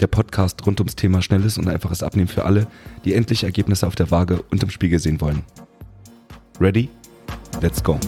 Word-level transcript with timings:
Der 0.00 0.08
Podcast 0.08 0.66
rund 0.66 0.78
ums 0.80 0.94
Thema 0.94 1.22
schnelles 1.22 1.56
und 1.56 1.68
einfaches 1.68 2.02
Abnehmen 2.02 2.28
für 2.28 2.44
alle, 2.44 2.66
die 3.06 3.14
endlich 3.14 3.44
Ergebnisse 3.44 3.86
auf 3.86 3.94
der 3.94 4.10
Waage 4.10 4.42
und 4.50 4.62
im 4.62 4.68
Spiegel 4.68 4.98
sehen 4.98 5.22
wollen. 5.22 5.42
Ready? 6.60 6.90
Let's 7.62 7.82
go. 7.82 7.98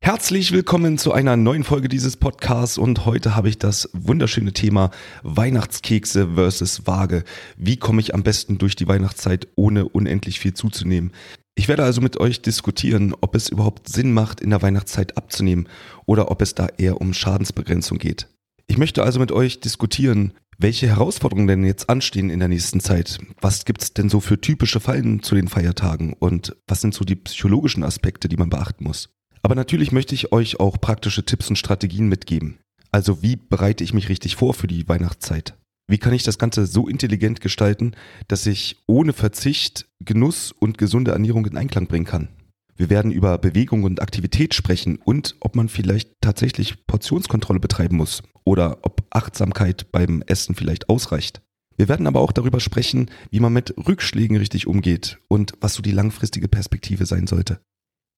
Herzlich 0.00 0.50
willkommen 0.50 0.98
zu 0.98 1.12
einer 1.12 1.36
neuen 1.36 1.62
Folge 1.62 1.88
dieses 1.88 2.16
Podcasts 2.16 2.78
und 2.78 3.06
heute 3.06 3.36
habe 3.36 3.48
ich 3.48 3.58
das 3.58 3.88
wunderschöne 3.92 4.52
Thema 4.52 4.90
Weihnachtskekse 5.22 6.34
versus 6.34 6.86
Waage. 6.86 7.22
Wie 7.56 7.76
komme 7.76 8.00
ich 8.00 8.14
am 8.14 8.22
besten 8.22 8.58
durch 8.58 8.74
die 8.74 8.88
Weihnachtszeit, 8.88 9.48
ohne 9.56 9.88
unendlich 9.88 10.40
viel 10.40 10.54
zuzunehmen? 10.54 11.12
Ich 11.58 11.68
werde 11.68 11.84
also 11.84 12.02
mit 12.02 12.18
euch 12.18 12.42
diskutieren, 12.42 13.14
ob 13.22 13.34
es 13.34 13.48
überhaupt 13.48 13.88
Sinn 13.88 14.12
macht, 14.12 14.42
in 14.42 14.50
der 14.50 14.60
Weihnachtszeit 14.60 15.16
abzunehmen 15.16 15.68
oder 16.04 16.30
ob 16.30 16.42
es 16.42 16.54
da 16.54 16.68
eher 16.76 17.00
um 17.00 17.14
Schadensbegrenzung 17.14 17.96
geht. 17.96 18.28
Ich 18.66 18.76
möchte 18.76 19.02
also 19.02 19.18
mit 19.18 19.32
euch 19.32 19.60
diskutieren, 19.60 20.34
welche 20.58 20.86
Herausforderungen 20.86 21.46
denn 21.46 21.64
jetzt 21.64 21.88
anstehen 21.88 22.28
in 22.28 22.40
der 22.40 22.48
nächsten 22.48 22.80
Zeit. 22.80 23.18
Was 23.40 23.64
gibt 23.64 23.82
es 23.82 23.94
denn 23.94 24.10
so 24.10 24.20
für 24.20 24.38
typische 24.38 24.80
Fallen 24.80 25.22
zu 25.22 25.34
den 25.34 25.48
Feiertagen 25.48 26.12
und 26.12 26.54
was 26.66 26.82
sind 26.82 26.92
so 26.92 27.04
die 27.04 27.16
psychologischen 27.16 27.84
Aspekte, 27.84 28.28
die 28.28 28.36
man 28.36 28.50
beachten 28.50 28.84
muss? 28.84 29.08
Aber 29.42 29.54
natürlich 29.54 29.92
möchte 29.92 30.14
ich 30.14 30.32
euch 30.32 30.60
auch 30.60 30.78
praktische 30.78 31.24
Tipps 31.24 31.48
und 31.48 31.56
Strategien 31.56 32.08
mitgeben. 32.08 32.58
Also 32.92 33.22
wie 33.22 33.36
bereite 33.36 33.82
ich 33.82 33.94
mich 33.94 34.10
richtig 34.10 34.36
vor 34.36 34.52
für 34.52 34.66
die 34.66 34.88
Weihnachtszeit? 34.88 35.54
Wie 35.88 35.98
kann 35.98 36.12
ich 36.12 36.24
das 36.24 36.38
Ganze 36.38 36.66
so 36.66 36.88
intelligent 36.88 37.40
gestalten, 37.40 37.92
dass 38.26 38.46
ich 38.46 38.76
ohne 38.86 39.12
Verzicht 39.12 39.86
Genuss 40.00 40.52
und 40.52 40.78
gesunde 40.78 41.12
Ernährung 41.12 41.46
in 41.46 41.56
Einklang 41.56 41.86
bringen 41.86 42.04
kann? 42.04 42.28
Wir 42.76 42.90
werden 42.90 43.10
über 43.10 43.38
Bewegung 43.38 43.84
und 43.84 44.02
Aktivität 44.02 44.52
sprechen 44.52 44.98
und 45.04 45.36
ob 45.40 45.56
man 45.56 45.68
vielleicht 45.68 46.10
tatsächlich 46.20 46.86
Portionskontrolle 46.86 47.60
betreiben 47.60 47.96
muss 47.96 48.22
oder 48.44 48.78
ob 48.82 49.06
Achtsamkeit 49.10 49.90
beim 49.92 50.22
Essen 50.26 50.54
vielleicht 50.54 50.88
ausreicht. 50.88 51.40
Wir 51.76 51.88
werden 51.88 52.06
aber 52.06 52.20
auch 52.20 52.32
darüber 52.32 52.60
sprechen, 52.60 53.10
wie 53.30 53.40
man 53.40 53.52
mit 53.52 53.74
Rückschlägen 53.76 54.36
richtig 54.36 54.66
umgeht 54.66 55.18
und 55.28 55.52
was 55.60 55.74
so 55.74 55.82
die 55.82 55.92
langfristige 55.92 56.48
Perspektive 56.48 57.06
sein 57.06 57.26
sollte. 57.26 57.60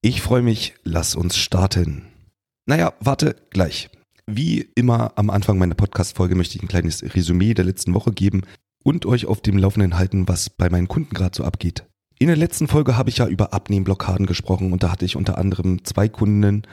Ich 0.01 0.23
freue 0.23 0.43
mich, 0.43 0.75
lass 0.85 1.15
uns 1.15 1.37
starten. 1.37 2.07
Naja, 2.67 2.95
warte, 3.01 3.37
gleich. 3.51 3.91
Wie 4.31 4.69
immer 4.75 5.13
am 5.17 5.31
Anfang 5.31 5.57
meiner 5.57 5.75
Podcast-Folge 5.75 6.35
möchte 6.35 6.57
ich 6.57 6.63
ein 6.63 6.69
kleines 6.69 7.03
Resümee 7.03 7.55
der 7.55 7.65
letzten 7.65 7.95
Woche 7.95 8.13
geben 8.13 8.43
und 8.85 9.07
euch 9.07 9.25
auf 9.25 9.41
dem 9.41 9.57
Laufenden 9.57 9.97
halten, 9.97 10.29
was 10.29 10.51
bei 10.51 10.69
meinen 10.69 10.87
Kunden 10.87 11.15
gerade 11.15 11.35
so 11.35 11.45
abgeht. 11.45 11.87
In 12.19 12.27
der 12.27 12.37
letzten 12.37 12.69
Folge 12.69 12.99
habe 12.99 13.09
ich 13.09 13.17
ja 13.17 13.27
über 13.27 13.55
Abnehmblockaden 13.55 14.27
gesprochen 14.27 14.75
und 14.75 14.83
da 14.83 14.93
hatte 14.93 15.07
ich 15.07 15.17
unter 15.17 15.39
anderem 15.39 15.83
zwei 15.83 16.11
Kunden, 16.11 16.65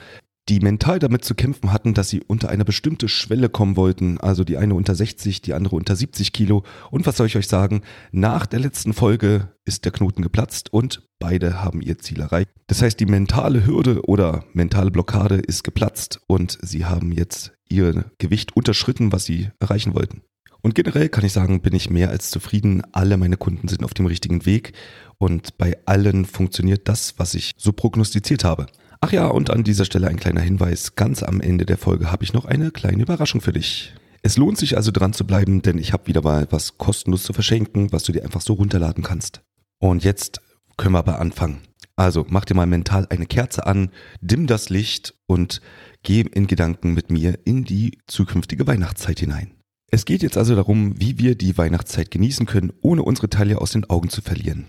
die 0.48 0.60
mental 0.60 1.00
damit 1.00 1.26
zu 1.26 1.34
kämpfen 1.34 1.74
hatten, 1.74 1.94
dass 1.94 2.10
sie 2.10 2.22
unter 2.22 2.50
eine 2.50 2.66
bestimmte 2.66 3.10
Schwelle 3.10 3.50
kommen 3.50 3.78
wollten. 3.78 4.20
Also 4.20 4.44
die 4.44 4.58
eine 4.58 4.76
unter 4.76 4.94
60, 4.94 5.42
die 5.42 5.54
andere 5.54 5.76
unter 5.76 5.96
70 5.96 6.34
Kilo. 6.34 6.64
Und 6.92 7.06
was 7.08 7.18
soll 7.18 7.28
ich 7.28 7.38
euch 7.38 7.48
sagen? 7.48 7.82
Nach 8.12 8.46
der 8.46 8.60
letzten 8.60 8.94
Folge 8.94 9.50
ist 9.66 9.86
der 9.86 9.92
Knoten 9.92 10.22
geplatzt 10.22 10.72
und 10.72 11.08
beide 11.20 11.64
haben 11.64 11.82
ihr 11.82 11.98
Ziel 11.98 12.22
erreicht. 12.22 12.50
Das 12.68 12.82
heißt, 12.82 13.00
die 13.00 13.08
mentale 13.08 13.66
Hürde 13.66 14.08
oder 14.08 14.46
mentale 14.54 14.92
Blockade 14.92 15.36
ist 15.36 15.64
geplatzt 15.64 16.20
und 16.28 16.60
sie 16.62 16.86
haben 16.86 17.12
jetzt 17.12 17.54
ihr 17.68 18.06
Gewicht 18.20 18.56
unterschritten, 18.56 19.12
was 19.12 19.26
sie 19.26 19.50
erreichen 19.60 19.96
wollten. 19.96 20.22
Und 20.62 20.74
generell 20.74 21.10
kann 21.10 21.26
ich 21.26 21.34
sagen, 21.34 21.62
bin 21.62 21.76
ich 21.76 21.92
mehr 21.92 22.10
als 22.10 22.32
zufrieden. 22.32 22.82
Alle 22.92 23.18
meine 23.18 23.38
Kunden 23.38 23.68
sind 23.68 23.84
auf 23.84 23.94
dem 23.94 24.08
richtigen 24.08 24.48
Weg 24.48 24.74
und 25.20 25.58
bei 25.60 25.78
allen 25.86 26.26
funktioniert 26.26 26.88
das, 26.88 27.16
was 27.18 27.36
ich 27.36 27.52
so 27.56 27.72
prognostiziert 27.72 28.44
habe. 28.44 28.66
Ach 29.06 29.12
ja, 29.12 29.28
und 29.28 29.52
an 29.52 29.64
dieser 29.64 29.86
Stelle 29.86 30.08
ein 30.08 30.18
kleiner 30.18 30.42
Hinweis. 30.42 30.96
Ganz 30.96 31.22
am 31.22 31.40
Ende 31.40 31.68
der 31.68 31.78
Folge 31.78 32.12
habe 32.12 32.24
ich 32.24 32.34
noch 32.34 32.46
eine 32.46 32.72
kleine 32.72 33.04
Überraschung 33.04 33.40
für 33.40 33.54
dich. 33.54 33.94
Es 34.24 34.36
lohnt 34.36 34.58
sich 34.58 34.78
also 34.78 34.90
dran 34.90 35.14
zu 35.14 35.28
bleiben, 35.28 35.62
denn 35.62 35.78
ich 35.78 35.94
habe 35.94 36.08
wieder 36.08 36.24
mal 36.24 36.48
was 36.50 36.80
kostenlos 36.80 37.22
zu 37.22 37.32
verschenken, 37.32 37.92
was 37.92 38.02
du 38.02 38.14
dir 38.14 38.24
einfach 38.24 38.42
so 38.42 38.54
runterladen 38.54 39.04
kannst. 39.04 39.44
Und 39.78 40.04
jetzt 40.04 40.42
können 40.76 40.96
wir 40.96 40.98
aber 40.98 41.20
anfangen. 41.20 41.60
Also 41.96 42.26
mach 42.30 42.46
dir 42.46 42.56
mal 42.56 42.66
mental 42.66 43.06
eine 43.12 43.28
Kerze 43.28 43.68
an, 43.68 43.92
dimm 44.22 44.48
das 44.48 44.70
Licht 44.70 45.14
und 45.28 45.62
geh 46.02 46.22
in 46.22 46.48
Gedanken 46.48 46.96
mit 46.96 47.12
mir 47.12 47.38
in 47.46 47.64
die 47.64 48.00
zukünftige 48.08 48.66
Weihnachtszeit 48.66 49.20
hinein. 49.20 49.52
Es 49.92 50.06
geht 50.06 50.24
jetzt 50.24 50.36
also 50.36 50.56
darum, 50.56 51.00
wie 51.00 51.20
wir 51.20 51.36
die 51.36 51.60
Weihnachtszeit 51.60 52.10
genießen 52.10 52.48
können, 52.48 52.74
ohne 52.82 53.04
unsere 53.04 53.30
Taille 53.30 53.62
aus 53.62 53.70
den 53.70 53.88
Augen 53.88 54.10
zu 54.10 54.24
verlieren. 54.24 54.66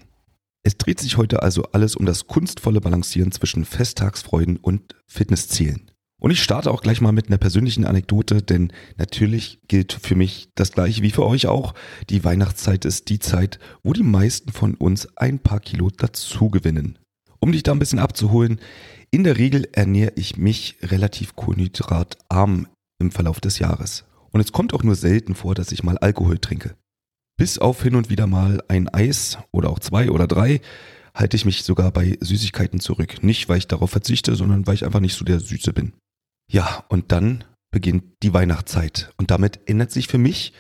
Es 0.66 0.77
dreht 0.77 0.99
sich 0.99 1.16
heute 1.16 1.44
also 1.44 1.62
alles 1.71 1.94
um 1.94 2.06
das 2.06 2.27
kunstvolle 2.27 2.81
Balancieren 2.81 3.31
zwischen 3.31 3.65
Festtagsfreuden 3.65 4.56
und 4.56 4.97
Fitnesszielen. 5.06 5.93
Und 6.21 6.32
ich 6.32 6.43
starte 6.43 6.72
auch 6.72 6.82
gleich 6.82 7.00
mal 7.00 7.12
mit 7.12 7.28
einer 7.28 7.38
persönlichen 7.38 7.84
Anekdote, 7.84 8.43
denn 8.43 8.72
natürlich 8.97 9.60
gilt 9.69 9.93
für 9.93 10.16
mich 10.16 10.49
das 10.56 10.72
gleiche 10.72 11.03
wie 11.03 11.12
für 11.12 11.25
euch 11.25 11.47
auch. 11.47 11.75
Die 12.10 12.25
Weihnachtszeit 12.25 12.84
ist 12.84 13.10
die 13.10 13.21
Zeit, 13.21 13.60
wo 13.84 13.93
die 13.93 14.03
meisten 14.03 14.50
von 14.50 14.75
uns 14.75 15.06
ein 15.16 15.38
paar 15.38 15.60
Kilo 15.60 15.88
dazu 15.97 16.50
gewinnen. 16.50 16.99
Um 17.38 17.53
dich 17.53 17.62
da 17.62 17.71
ein 17.71 17.78
bisschen 17.78 18.00
abzuholen, 18.00 18.59
in 19.12 19.22
der 19.22 19.38
Regel 19.38 19.69
ernähre 19.72 20.15
ich 20.16 20.37
mich 20.37 20.78
relativ 20.82 21.37
kohlenhydratarm 21.37 22.66
im 22.99 23.12
Verlauf 23.12 23.38
des 23.38 23.60
Jahres. 23.60 24.05
Und 24.32 24.41
es 24.41 24.50
kommt 24.50 24.75
auch 24.75 24.82
nur 24.82 24.97
selten 24.97 25.37
vor, 25.37 25.55
dass 25.55 25.71
ich 25.71 25.84
mal 25.84 25.97
Alkohol 25.99 26.38
trinke. 26.38 26.75
Bis 27.37 27.59
auf 27.59 27.83
hin 27.83 27.97
und 27.97 28.09
wieder 28.09 28.27
mal 28.27 28.63
ein 28.69 28.89
Eis 28.89 29.39
oder 29.53 29.71
auch 29.71 29.79
zwei 29.79 30.11
oder 30.11 30.27
drei 30.27 30.61
halte 31.15 31.37
ich 31.37 31.45
mich 31.45 31.65
sogar 31.65 31.91
bei 31.91 32.17
Süßigkeiten 32.21 32.81
zurück. 32.81 33.23
Nicht, 33.23 33.49
weil 33.49 33.59
ich 33.59 33.69
darauf 33.69 33.91
verzichte, 33.91 34.37
sondern 34.37 34.67
weil 34.67 34.75
ich 34.75 34.85
einfach 34.85 35.01
nicht 35.01 35.15
so 35.15 35.25
der 35.25 35.41
Süße 35.41 35.73
bin. 35.73 35.93
Ja, 36.51 36.85
und 36.89 37.13
dann 37.13 37.45
beginnt 37.71 38.05
die 38.23 38.33
Weihnachtszeit. 38.33 39.13
Und 39.17 39.31
damit 39.31 39.61
ändert 39.67 39.91
sich 39.91 40.09
für 40.09 40.19
mich 40.19 40.53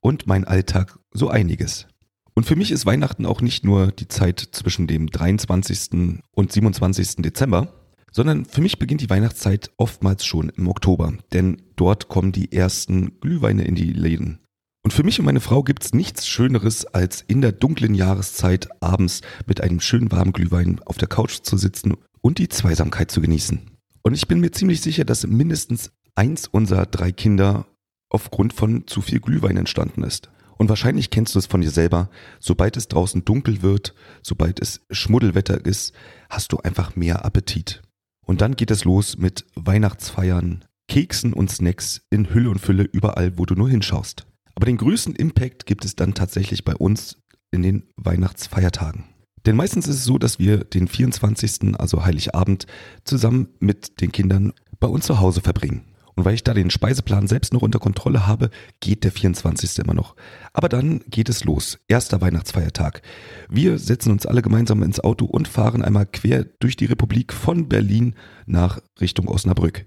und 0.00 0.26
mein 0.26 0.44
Alltag 0.44 0.98
so 1.12 1.28
einiges. 1.28 1.86
Und 2.34 2.44
für 2.44 2.56
mich 2.56 2.72
ist 2.72 2.86
Weihnachten 2.86 3.26
auch 3.26 3.40
nicht 3.40 3.64
nur 3.64 3.92
die 3.92 4.08
Zeit 4.08 4.40
zwischen 4.52 4.86
dem 4.86 5.08
23. 5.08 6.20
und 6.32 6.52
27. 6.52 7.16
Dezember, 7.16 7.72
sondern 8.10 8.44
für 8.44 8.60
mich 8.60 8.78
beginnt 8.78 9.00
die 9.00 9.10
Weihnachtszeit 9.10 9.70
oftmals 9.76 10.24
schon 10.24 10.48
im 10.48 10.68
Oktober, 10.68 11.14
denn 11.32 11.62
dort 11.76 12.08
kommen 12.08 12.32
die 12.32 12.52
ersten 12.52 13.20
Glühweine 13.20 13.64
in 13.64 13.74
die 13.74 13.92
Läden. 13.92 14.40
Und 14.84 14.92
für 14.92 15.02
mich 15.02 15.18
und 15.18 15.24
meine 15.24 15.40
Frau 15.40 15.62
gibt's 15.62 15.94
nichts 15.94 16.28
Schöneres, 16.28 16.84
als 16.84 17.22
in 17.26 17.40
der 17.40 17.52
dunklen 17.52 17.94
Jahreszeit 17.94 18.68
abends 18.82 19.22
mit 19.46 19.62
einem 19.62 19.80
schönen 19.80 20.12
warmen 20.12 20.34
Glühwein 20.34 20.78
auf 20.84 20.98
der 20.98 21.08
Couch 21.08 21.40
zu 21.42 21.56
sitzen 21.56 21.94
und 22.20 22.36
die 22.36 22.48
Zweisamkeit 22.48 23.10
zu 23.10 23.22
genießen. 23.22 23.62
Und 24.02 24.14
ich 24.14 24.28
bin 24.28 24.40
mir 24.40 24.50
ziemlich 24.50 24.82
sicher, 24.82 25.06
dass 25.06 25.26
mindestens 25.26 25.90
eins 26.14 26.46
unserer 26.46 26.84
drei 26.84 27.12
Kinder 27.12 27.66
aufgrund 28.10 28.52
von 28.52 28.86
zu 28.86 29.00
viel 29.00 29.20
Glühwein 29.20 29.56
entstanden 29.56 30.04
ist. 30.04 30.28
Und 30.58 30.68
wahrscheinlich 30.68 31.08
kennst 31.08 31.34
du 31.34 31.38
es 31.38 31.46
von 31.46 31.62
dir 31.62 31.70
selber. 31.70 32.10
Sobald 32.38 32.76
es 32.76 32.86
draußen 32.86 33.24
dunkel 33.24 33.62
wird, 33.62 33.94
sobald 34.22 34.60
es 34.60 34.82
Schmuddelwetter 34.90 35.64
ist, 35.64 35.94
hast 36.28 36.52
du 36.52 36.58
einfach 36.58 36.94
mehr 36.94 37.24
Appetit. 37.24 37.82
Und 38.26 38.42
dann 38.42 38.54
geht 38.54 38.70
es 38.70 38.84
los 38.84 39.16
mit 39.16 39.46
Weihnachtsfeiern, 39.54 40.64
Keksen 40.88 41.32
und 41.32 41.50
Snacks 41.50 42.02
in 42.10 42.32
Hülle 42.34 42.50
und 42.50 42.60
Fülle 42.60 42.84
überall, 42.84 43.38
wo 43.38 43.46
du 43.46 43.54
nur 43.54 43.70
hinschaust. 43.70 44.26
Aber 44.54 44.66
den 44.66 44.76
größten 44.76 45.16
Impact 45.16 45.66
gibt 45.66 45.84
es 45.84 45.96
dann 45.96 46.14
tatsächlich 46.14 46.64
bei 46.64 46.74
uns 46.74 47.18
in 47.50 47.62
den 47.62 47.84
Weihnachtsfeiertagen. 47.96 49.04
Denn 49.46 49.56
meistens 49.56 49.86
ist 49.88 49.96
es 49.96 50.04
so, 50.04 50.18
dass 50.18 50.38
wir 50.38 50.64
den 50.64 50.88
24., 50.88 51.78
also 51.78 52.04
Heiligabend, 52.04 52.66
zusammen 53.04 53.48
mit 53.60 54.00
den 54.00 54.12
Kindern 54.12 54.52
bei 54.80 54.88
uns 54.88 55.06
zu 55.06 55.20
Hause 55.20 55.40
verbringen. 55.40 55.82
Und 56.16 56.24
weil 56.24 56.34
ich 56.34 56.44
da 56.44 56.54
den 56.54 56.70
Speiseplan 56.70 57.26
selbst 57.26 57.52
noch 57.52 57.62
unter 57.62 57.80
Kontrolle 57.80 58.26
habe, 58.26 58.50
geht 58.80 59.02
der 59.02 59.10
24. 59.10 59.80
immer 59.80 59.94
noch. 59.94 60.14
Aber 60.52 60.68
dann 60.68 61.00
geht 61.08 61.28
es 61.28 61.44
los. 61.44 61.78
Erster 61.88 62.20
Weihnachtsfeiertag. 62.20 63.02
Wir 63.48 63.78
setzen 63.78 64.12
uns 64.12 64.24
alle 64.24 64.40
gemeinsam 64.40 64.84
ins 64.84 65.00
Auto 65.00 65.24
und 65.24 65.48
fahren 65.48 65.82
einmal 65.82 66.06
quer 66.06 66.44
durch 66.60 66.76
die 66.76 66.84
Republik 66.84 67.32
von 67.32 67.68
Berlin 67.68 68.14
nach 68.46 68.80
Richtung 69.00 69.26
Osnabrück. 69.26 69.86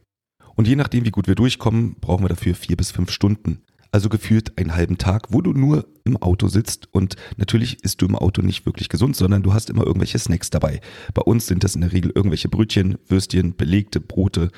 Und 0.56 0.68
je 0.68 0.75
nachdem, 0.75 1.06
wie 1.06 1.12
gut 1.12 1.28
wir 1.28 1.36
durchkommen, 1.36 1.96
brauchen 2.02 2.25
wir 2.25 2.30
dafür 2.30 2.56
vier 2.56 2.75
bis 2.75 2.92
fünf 2.92 3.12
Stunden 3.12 3.62
also 3.92 4.10
gefühlt 4.10 4.57
einen 4.57 4.75
halben 4.75 4.98
Tag, 4.98 5.28
wo 5.30 5.42
du 5.42 5.54
nur 5.54 5.88
im 6.04 6.18
Auto 6.18 6.48
sitzt 6.48 6.88
und 6.94 7.16
natürlich 7.38 7.84
isst 7.84 8.01
du 8.01 8.06
im 8.06 8.16
Auto 8.16 8.42
nicht 8.42 8.66
wirklich 8.66 8.89
gesund, 8.89 9.16
sondern 9.16 9.44
du 9.44 9.54
hast 9.54 9.69
immer 9.69 9.86
irgendwelche 9.86 10.19
Snacks 10.19 10.50
dabei. 10.50 10.81
Bei 11.13 11.22
uns 11.22 11.48
sind 11.48 11.63
das 11.63 11.75
in 11.75 11.81
der 11.81 11.92
Regel 11.92 12.12
irgendwelche 12.13 12.50
Brötchen, 12.50 12.98
Würstchen, 13.07 13.56
belegte 13.56 14.00
Brote 14.00 14.51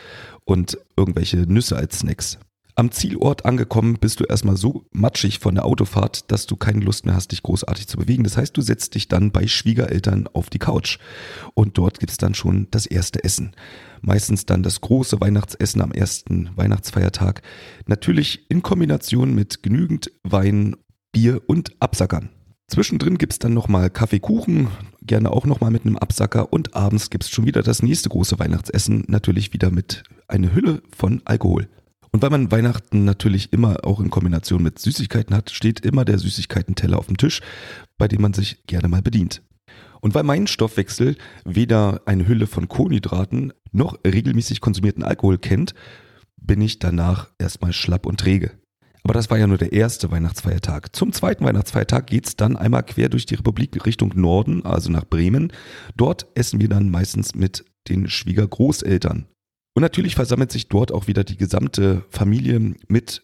und 0.45 0.77
irgendwelche 0.95 1.37
Nüsse 1.37 1.75
als 1.75 1.99
Snacks. 1.99 2.39
Am 2.79 2.91
Zielort 2.91 3.43
angekommen 3.43 3.97
bist 3.99 4.21
du 4.21 4.23
erstmal 4.23 4.55
so 4.55 4.85
matschig 4.93 5.39
von 5.39 5.53
der 5.55 5.65
Autofahrt, 5.65 6.31
dass 6.31 6.45
du 6.45 6.55
keine 6.55 6.79
Lust 6.79 7.05
mehr 7.05 7.13
hast, 7.13 7.33
dich 7.33 7.43
großartig 7.43 7.89
zu 7.89 7.97
bewegen. 7.97 8.23
Das 8.23 8.37
heißt, 8.37 8.55
du 8.55 8.61
setzt 8.61 8.95
dich 8.95 9.09
dann 9.09 9.33
bei 9.33 9.47
Schwiegereltern 9.47 10.29
auf 10.31 10.49
die 10.49 10.59
Couch 10.59 10.97
und 11.55 11.77
dort 11.77 11.99
gibt's 11.99 12.17
dann 12.17 12.35
schon 12.35 12.67
das 12.71 12.85
erste 12.85 13.21
Essen. 13.21 13.51
Meistens 14.01 14.45
dann 14.45 14.63
das 14.63 14.81
große 14.81 15.19
Weihnachtsessen 15.19 15.81
am 15.81 15.91
ersten 15.91 16.49
Weihnachtsfeiertag. 16.55 17.41
Natürlich 17.85 18.49
in 18.49 18.61
Kombination 18.61 19.33
mit 19.33 19.63
genügend 19.63 20.11
Wein, 20.23 20.75
Bier 21.11 21.41
und 21.47 21.71
Absackern. 21.79 22.29
Zwischendrin 22.67 23.17
gibt's 23.17 23.39
dann 23.39 23.55
nochmal 23.55 23.89
Kaffeekuchen, 23.89 24.67
gerne 25.01 25.31
auch 25.31 25.45
nochmal 25.45 25.71
mit 25.71 25.85
einem 25.85 25.97
Absacker 25.97 26.53
und 26.53 26.75
abends 26.75 27.09
gibt's 27.09 27.31
schon 27.31 27.47
wieder 27.47 27.63
das 27.63 27.81
nächste 27.81 28.09
große 28.09 28.37
Weihnachtsessen, 28.37 29.05
natürlich 29.07 29.53
wieder 29.53 29.71
mit 29.71 30.03
einer 30.27 30.53
Hülle 30.53 30.83
von 30.95 31.21
Alkohol. 31.25 31.67
Und 32.11 32.21
weil 32.21 32.29
man 32.29 32.51
Weihnachten 32.51 33.05
natürlich 33.05 33.53
immer 33.53 33.85
auch 33.85 33.99
in 33.99 34.09
Kombination 34.09 34.63
mit 34.63 34.79
Süßigkeiten 34.79 35.35
hat, 35.35 35.49
steht 35.49 35.79
immer 35.81 36.05
der 36.05 36.19
Süßigkeitenteller 36.19 36.97
auf 36.97 37.07
dem 37.07 37.17
Tisch, 37.17 37.41
bei 37.97 38.07
dem 38.07 38.21
man 38.21 38.33
sich 38.33 38.65
gerne 38.67 38.87
mal 38.87 39.01
bedient. 39.01 39.41
Und 40.01 40.15
weil 40.15 40.23
mein 40.23 40.47
Stoffwechsel 40.47 41.17
weder 41.45 42.01
eine 42.05 42.27
Hülle 42.27 42.47
von 42.47 42.67
Kohlenhydraten 42.67 43.53
noch 43.71 43.97
regelmäßig 44.05 44.61
konsumierten 44.61 45.03
Alkohol 45.03 45.37
kennt, 45.37 45.73
bin 46.37 46.61
ich 46.61 46.79
danach 46.79 47.29
erstmal 47.37 47.73
schlapp 47.73 48.05
und 48.05 48.19
träge. 48.19 48.51
Aber 49.03 49.13
das 49.13 49.29
war 49.29 49.37
ja 49.37 49.47
nur 49.47 49.57
der 49.57 49.73
erste 49.73 50.11
Weihnachtsfeiertag. 50.11 50.95
Zum 50.95 51.13
zweiten 51.13 51.45
Weihnachtsfeiertag 51.45 52.07
geht's 52.07 52.35
dann 52.35 52.57
einmal 52.57 52.83
quer 52.83 53.09
durch 53.09 53.25
die 53.25 53.35
Republik 53.35 53.85
Richtung 53.85 54.11
Norden, 54.15 54.65
also 54.65 54.91
nach 54.91 55.05
Bremen. 55.05 55.51
Dort 55.95 56.27
essen 56.35 56.59
wir 56.59 56.69
dann 56.69 56.91
meistens 56.91 57.33
mit 57.33 57.65
den 57.87 58.09
Schwiegergroßeltern. 58.09 59.25
Und 59.73 59.81
natürlich 59.81 60.15
versammelt 60.15 60.51
sich 60.51 60.67
dort 60.67 60.91
auch 60.91 61.07
wieder 61.07 61.23
die 61.23 61.37
gesamte 61.37 62.05
Familie 62.09 62.75
mit 62.87 63.23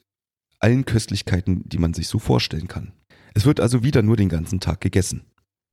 allen 0.60 0.86
Köstlichkeiten, 0.86 1.68
die 1.68 1.78
man 1.78 1.94
sich 1.94 2.08
so 2.08 2.20
vorstellen 2.20 2.68
kann. 2.68 2.94
Es 3.34 3.46
wird 3.46 3.60
also 3.60 3.84
wieder 3.84 4.02
nur 4.02 4.16
den 4.16 4.30
ganzen 4.30 4.62
Tag 4.62 4.80
gegessen. 4.80 5.26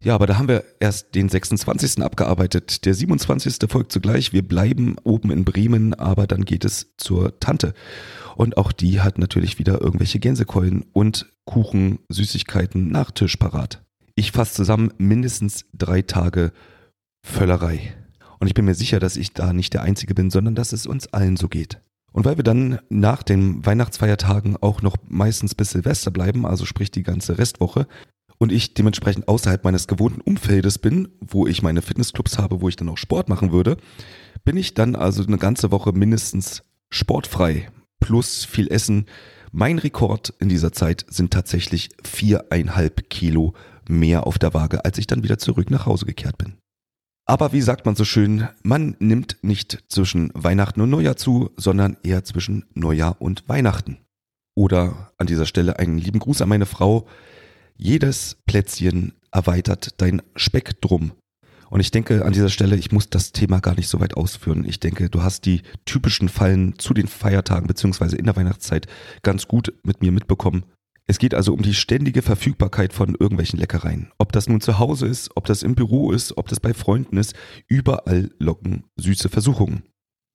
Ja, 0.02 0.16
aber 0.16 0.26
da 0.26 0.36
haben 0.36 0.48
wir 0.48 0.64
erst 0.80 1.14
den 1.14 1.28
26. 1.28 2.02
abgearbeitet. 2.02 2.84
Der 2.84 2.94
27. 2.94 3.70
folgt 3.70 3.92
zugleich. 3.92 4.32
Wir 4.32 4.46
bleiben 4.46 4.96
oben 5.04 5.30
in 5.30 5.44
Bremen, 5.44 5.94
aber 5.94 6.26
dann 6.26 6.44
geht 6.44 6.64
es 6.64 6.92
zur 6.96 7.38
Tante. 7.38 7.72
Und 8.34 8.56
auch 8.56 8.72
die 8.72 9.00
hat 9.00 9.18
natürlich 9.18 9.60
wieder 9.60 9.80
irgendwelche 9.80 10.18
Gänsekeulen 10.18 10.84
und 10.92 11.30
Kuchen, 11.44 12.00
Süßigkeiten, 12.08 12.90
Nachtisch 12.90 13.36
parat. 13.36 13.84
Ich 14.16 14.32
fasse 14.32 14.54
zusammen 14.54 14.92
mindestens 14.98 15.66
drei 15.72 16.02
Tage 16.02 16.52
Völlerei. 17.24 17.94
Und 18.40 18.48
ich 18.48 18.54
bin 18.54 18.64
mir 18.64 18.74
sicher, 18.74 18.98
dass 18.98 19.16
ich 19.16 19.32
da 19.32 19.52
nicht 19.52 19.72
der 19.72 19.82
Einzige 19.82 20.14
bin, 20.14 20.30
sondern 20.30 20.56
dass 20.56 20.72
es 20.72 20.84
uns 20.84 21.12
allen 21.12 21.36
so 21.36 21.48
geht. 21.48 21.80
Und 22.10 22.24
weil 22.24 22.36
wir 22.36 22.44
dann 22.44 22.80
nach 22.88 23.22
den 23.22 23.64
Weihnachtsfeiertagen 23.64 24.56
auch 24.56 24.82
noch 24.82 24.96
meistens 25.08 25.54
bis 25.54 25.70
Silvester 25.70 26.10
bleiben, 26.10 26.44
also 26.44 26.66
sprich 26.66 26.90
die 26.90 27.04
ganze 27.04 27.38
Restwoche, 27.38 27.86
und 28.42 28.50
ich 28.50 28.74
dementsprechend 28.74 29.28
außerhalb 29.28 29.62
meines 29.62 29.86
gewohnten 29.86 30.20
Umfeldes 30.20 30.78
bin, 30.78 31.08
wo 31.20 31.46
ich 31.46 31.62
meine 31.62 31.80
Fitnessclubs 31.80 32.38
habe, 32.38 32.60
wo 32.60 32.68
ich 32.68 32.74
dann 32.74 32.88
auch 32.88 32.98
Sport 32.98 33.28
machen 33.28 33.52
würde, 33.52 33.76
bin 34.44 34.56
ich 34.56 34.74
dann 34.74 34.96
also 34.96 35.24
eine 35.24 35.38
ganze 35.38 35.70
Woche 35.70 35.92
mindestens 35.92 36.64
sportfrei 36.90 37.70
plus 38.00 38.44
viel 38.44 38.66
Essen. 38.66 39.06
Mein 39.52 39.78
Rekord 39.78 40.34
in 40.40 40.48
dieser 40.48 40.72
Zeit 40.72 41.06
sind 41.08 41.32
tatsächlich 41.32 41.90
viereinhalb 42.02 43.08
Kilo 43.10 43.54
mehr 43.88 44.26
auf 44.26 44.40
der 44.40 44.54
Waage, 44.54 44.84
als 44.84 44.98
ich 44.98 45.06
dann 45.06 45.22
wieder 45.22 45.38
zurück 45.38 45.70
nach 45.70 45.86
Hause 45.86 46.04
gekehrt 46.04 46.36
bin. 46.36 46.54
Aber 47.24 47.52
wie 47.52 47.62
sagt 47.62 47.86
man 47.86 47.94
so 47.94 48.04
schön, 48.04 48.48
man 48.64 48.96
nimmt 48.98 49.36
nicht 49.42 49.84
zwischen 49.86 50.32
Weihnachten 50.34 50.80
und 50.80 50.90
Neujahr 50.90 51.16
zu, 51.16 51.50
sondern 51.56 51.96
eher 52.02 52.24
zwischen 52.24 52.64
Neujahr 52.74 53.22
und 53.22 53.48
Weihnachten. 53.48 53.98
Oder 54.56 55.12
an 55.16 55.28
dieser 55.28 55.46
Stelle 55.46 55.78
einen 55.78 55.98
lieben 55.98 56.18
Gruß 56.18 56.42
an 56.42 56.48
meine 56.48 56.66
Frau. 56.66 57.06
Jedes 57.76 58.36
Plätzchen 58.46 59.12
erweitert 59.30 60.00
dein 60.00 60.22
Spektrum. 60.36 61.12
Und 61.70 61.80
ich 61.80 61.90
denke 61.90 62.24
an 62.24 62.34
dieser 62.34 62.50
Stelle, 62.50 62.76
ich 62.76 62.92
muss 62.92 63.08
das 63.08 63.32
Thema 63.32 63.60
gar 63.60 63.74
nicht 63.74 63.88
so 63.88 63.98
weit 63.98 64.14
ausführen. 64.14 64.66
Ich 64.68 64.78
denke, 64.78 65.08
du 65.08 65.22
hast 65.22 65.46
die 65.46 65.62
typischen 65.86 66.28
Fallen 66.28 66.78
zu 66.78 66.92
den 66.92 67.08
Feiertagen 67.08 67.66
beziehungsweise 67.66 68.16
in 68.16 68.26
der 68.26 68.36
Weihnachtszeit 68.36 68.86
ganz 69.22 69.48
gut 69.48 69.72
mit 69.82 70.02
mir 70.02 70.12
mitbekommen. 70.12 70.64
Es 71.06 71.18
geht 71.18 71.34
also 71.34 71.52
um 71.52 71.62
die 71.62 71.74
ständige 71.74 72.22
Verfügbarkeit 72.22 72.92
von 72.92 73.16
irgendwelchen 73.18 73.58
Leckereien. 73.58 74.12
Ob 74.18 74.32
das 74.32 74.48
nun 74.48 74.60
zu 74.60 74.78
Hause 74.78 75.06
ist, 75.06 75.30
ob 75.34 75.46
das 75.46 75.62
im 75.62 75.74
Büro 75.74 76.12
ist, 76.12 76.36
ob 76.36 76.48
das 76.48 76.60
bei 76.60 76.74
Freunden 76.74 77.16
ist, 77.16 77.34
überall 77.68 78.30
locken 78.38 78.84
süße 78.96 79.28
Versuchungen. 79.28 79.82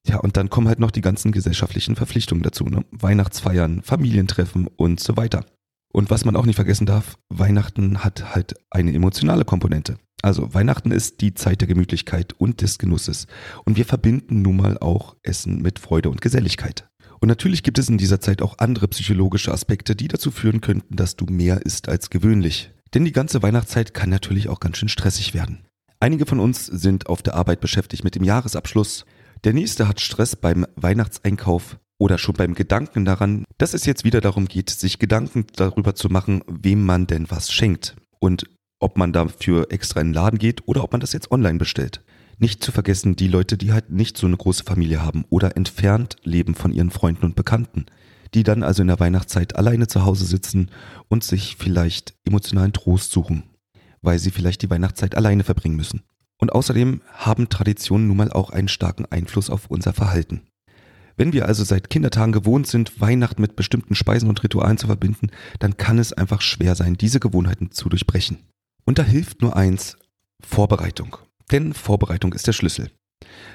Ja, 0.08 0.18
und 0.18 0.38
dann 0.38 0.50
kommen 0.50 0.68
halt 0.68 0.80
noch 0.80 0.92
die 0.92 1.02
ganzen 1.02 1.32
gesellschaftlichen 1.32 1.96
Verpflichtungen 1.96 2.42
dazu, 2.42 2.66
ne? 2.66 2.86
Weihnachtsfeiern, 2.92 3.82
Familientreffen 3.84 4.68
und 4.68 5.00
so 5.00 5.18
weiter. 5.18 5.46
Und 5.94 6.10
was 6.10 6.26
man 6.26 6.36
auch 6.36 6.46
nicht 6.46 6.56
vergessen 6.56 6.86
darf, 6.86 7.18
Weihnachten 7.30 8.04
hat 8.04 8.36
halt 8.36 8.56
eine 8.70 8.94
emotionale 8.94 9.46
Komponente. 9.46 9.98
Also 10.22 10.54
Weihnachten 10.54 10.92
ist 10.92 11.22
die 11.22 11.34
Zeit 11.34 11.62
der 11.62 11.68
Gemütlichkeit 11.68 12.34
und 12.34 12.62
des 12.62 12.80
Genusses. 12.80 13.28
Und 13.66 13.78
wir 13.78 13.86
verbinden 13.86 14.42
nun 14.42 14.58
mal 14.58 14.78
auch 14.80 15.16
Essen 15.24 15.62
mit 15.62 15.80
Freude 15.80 16.10
und 16.10 16.22
Geselligkeit. 16.22 16.90
Und 17.20 17.30
natürlich 17.30 17.64
gibt 17.64 17.80
es 17.80 17.90
in 17.90 17.98
dieser 17.98 18.20
Zeit 18.20 18.42
auch 18.42 18.58
andere 18.60 18.88
psychologische 18.88 19.52
Aspekte, 19.52 19.96
die 19.96 20.08
dazu 20.08 20.32
führen 20.32 20.62
könnten, 20.62 20.96
dass 20.96 21.16
du 21.16 21.26
mehr 21.26 21.66
isst 21.66 21.90
als 21.90 22.10
gewöhnlich. 22.10 22.72
Denn 22.94 23.06
die 23.06 23.12
ganze 23.12 23.42
Weihnachtszeit 23.42 23.94
kann 23.94 24.10
natürlich 24.10 24.50
auch 24.50 24.60
ganz 24.60 24.78
schön 24.78 24.90
stressig 24.90 25.34
werden. 25.34 25.66
Einige 26.00 26.26
von 26.26 26.40
uns 26.40 26.66
sind 26.66 27.08
auf 27.08 27.24
der 27.24 27.34
Arbeit 27.34 27.60
beschäftigt 27.60 28.04
mit 28.04 28.16
dem 28.16 28.24
Jahresabschluss. 28.24 29.06
Der 29.44 29.54
nächste 29.54 29.88
hat 29.88 30.00
Stress 30.00 30.36
beim 30.36 30.66
Weihnachtseinkauf 30.76 31.80
oder 32.00 32.18
schon 32.18 32.36
beim 32.36 32.54
Gedanken 32.54 33.06
daran, 33.06 33.46
dass 33.58 33.74
es 33.74 33.86
jetzt 33.86 34.04
wieder 34.04 34.22
darum 34.22 34.48
geht, 34.48 34.70
sich 34.70 35.00
Gedanken 35.00 35.46
darüber 35.56 35.96
zu 35.96 36.10
machen, 36.10 36.44
wem 36.48 36.86
man 36.86 37.08
denn 37.08 37.30
was 37.30 37.52
schenkt. 37.52 37.96
Und 38.20 38.46
ob 38.80 38.98
man 38.98 39.14
dafür 39.14 39.72
extra 39.72 40.02
in 40.02 40.08
den 40.08 40.14
Laden 40.14 40.40
geht 40.40 40.68
oder 40.68 40.84
ob 40.84 40.92
man 40.92 41.02
das 41.02 41.14
jetzt 41.14 41.32
online 41.32 41.58
bestellt. 41.58 42.04
Nicht 42.38 42.64
zu 42.64 42.72
vergessen 42.72 43.16
die 43.16 43.28
Leute, 43.28 43.58
die 43.58 43.72
halt 43.72 43.90
nicht 43.90 44.18
so 44.18 44.28
eine 44.28 44.38
große 44.38 44.64
Familie 44.64 45.02
haben 45.02 45.26
oder 45.30 45.58
entfernt 45.58 46.18
leben 46.24 46.54
von 46.54 46.72
ihren 46.72 46.92
Freunden 46.92 47.26
und 47.26 47.36
Bekannten, 47.36 47.88
die 48.36 48.44
dann 48.44 48.62
also 48.62 48.84
in 48.84 48.90
der 48.90 49.00
Weihnachtszeit 49.00 49.56
alleine 49.56 49.88
zu 49.88 50.06
Hause 50.06 50.26
sitzen 50.26 50.70
und 51.08 51.24
sich 51.24 51.56
vielleicht 51.58 52.14
emotionalen 52.26 52.74
Trost 52.74 53.12
suchen, 53.12 53.44
weil 54.02 54.20
sie 54.20 54.30
vielleicht 54.30 54.62
die 54.62 54.70
Weihnachtszeit 54.70 55.16
alleine 55.16 55.44
verbringen 55.44 55.76
müssen. 55.76 56.04
Und 56.40 56.52
außerdem 56.52 57.02
haben 57.14 57.50
Traditionen 57.50 58.08
nun 58.08 58.18
mal 58.18 58.32
auch 58.32 58.52
einen 58.52 58.68
starken 58.68 59.06
Einfluss 59.06 59.50
auf 59.50 59.72
unser 59.72 59.94
Verhalten. 59.94 60.42
Wenn 61.18 61.34
wir 61.34 61.48
also 61.48 61.64
seit 61.64 61.90
Kindertagen 61.90 62.32
gewohnt 62.32 62.68
sind, 62.68 63.02
Weihnachten 63.02 63.42
mit 63.42 63.56
bestimmten 63.56 63.96
Speisen 63.96 64.30
und 64.30 64.44
Ritualen 64.44 64.78
zu 64.78 64.86
verbinden, 64.86 65.32
dann 65.60 65.76
kann 65.76 65.98
es 65.98 66.14
einfach 66.14 66.42
schwer 66.42 66.76
sein, 66.76 66.96
diese 66.96 67.20
Gewohnheiten 67.20 67.72
zu 67.72 67.90
durchbrechen. 67.90 68.38
Und 68.86 69.00
da 69.00 69.04
hilft 69.04 69.42
nur 69.42 69.56
eins, 69.56 69.98
Vorbereitung. 70.40 71.18
Denn 71.52 71.74
Vorbereitung 71.74 72.34
ist 72.34 72.46
der 72.46 72.54
Schlüssel. 72.54 72.92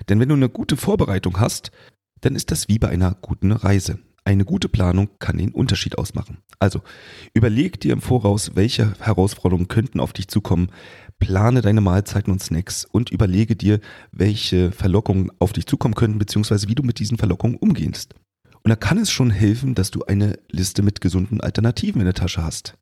Denn 0.09 0.19
wenn 0.19 0.28
du 0.28 0.35
eine 0.35 0.49
gute 0.49 0.76
Vorbereitung 0.76 1.38
hast, 1.38 1.71
dann 2.21 2.35
ist 2.35 2.50
das 2.50 2.69
wie 2.69 2.78
bei 2.78 2.88
einer 2.88 3.14
guten 3.14 3.52
Reise. 3.52 4.00
Eine 4.25 4.45
gute 4.45 4.69
Planung 4.69 5.09
kann 5.19 5.38
den 5.38 5.50
Unterschied 5.50 5.99
ausmachen. 5.99 6.38
Also 6.61 6.83
überleg 7.35 7.81
dir 7.81 7.92
im 7.92 8.00
Voraus, 8.00 8.52
welche 8.54 8.95
Herausforderungen 9.00 9.66
könnten 9.66 9.99
auf 9.99 10.12
dich 10.12 10.28
zukommen, 10.28 10.71
plane 11.23 11.62
deine 11.62 11.81
Mahlzeiten 11.81 12.33
und 12.33 12.43
Snacks 12.43 12.85
und 12.85 13.11
überlege 13.11 13.55
dir, 13.55 13.79
welche 14.11 14.73
Verlockungen 14.73 15.31
auf 15.38 15.52
dich 15.52 15.67
zukommen 15.67 15.95
könnten, 15.95 16.19
beziehungsweise 16.19 16.67
wie 16.69 16.75
du 16.75 16.83
mit 16.83 16.99
diesen 16.99 17.17
Verlockungen 17.17 17.57
umgehst. 17.57 18.14
Und 18.64 18.71
da 18.71 18.75
kann 18.75 18.99
es 18.99 19.12
schon 19.12 19.31
helfen, 19.31 19.76
dass 19.76 19.93
du 19.93 20.02
eine 20.05 20.37
Liste 20.50 20.83
mit 20.83 21.00
gesunden 21.00 21.41
Alternativen 21.41 22.00
in 22.00 22.07
der 22.07 22.14
Tasche 22.14 22.43
hast. 22.43 22.75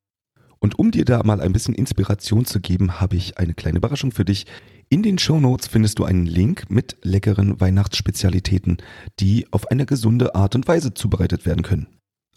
Und 0.59 0.78
um 0.78 0.90
dir 0.90 1.04
da 1.04 1.23
mal 1.23 1.42
ein 1.42 1.52
bisschen 1.52 1.75
Inspiration 1.75 2.47
zu 2.47 2.61
geben, 2.61 2.99
habe 2.99 3.16
ich 3.16 3.37
eine 3.37 3.52
kleine 3.52 3.76
Überraschung 3.76 4.11
für 4.11 4.25
dich. 4.25 4.47
In 4.88 5.02
den 5.02 5.18
Show 5.18 5.38
Notes 5.38 5.68
findest 5.68 5.99
du 5.99 6.04
einen 6.04 6.25
Link 6.25 6.70
mit 6.70 6.97
leckeren 7.02 7.61
Weihnachtsspezialitäten, 7.61 8.78
die 9.20 9.47
auf 9.50 9.70
eine 9.70 9.85
gesunde 9.85 10.35
Art 10.35 10.54
und 10.54 10.66
Weise 10.66 10.94
zubereitet 10.94 11.44
werden 11.44 11.62
können. 11.62 11.88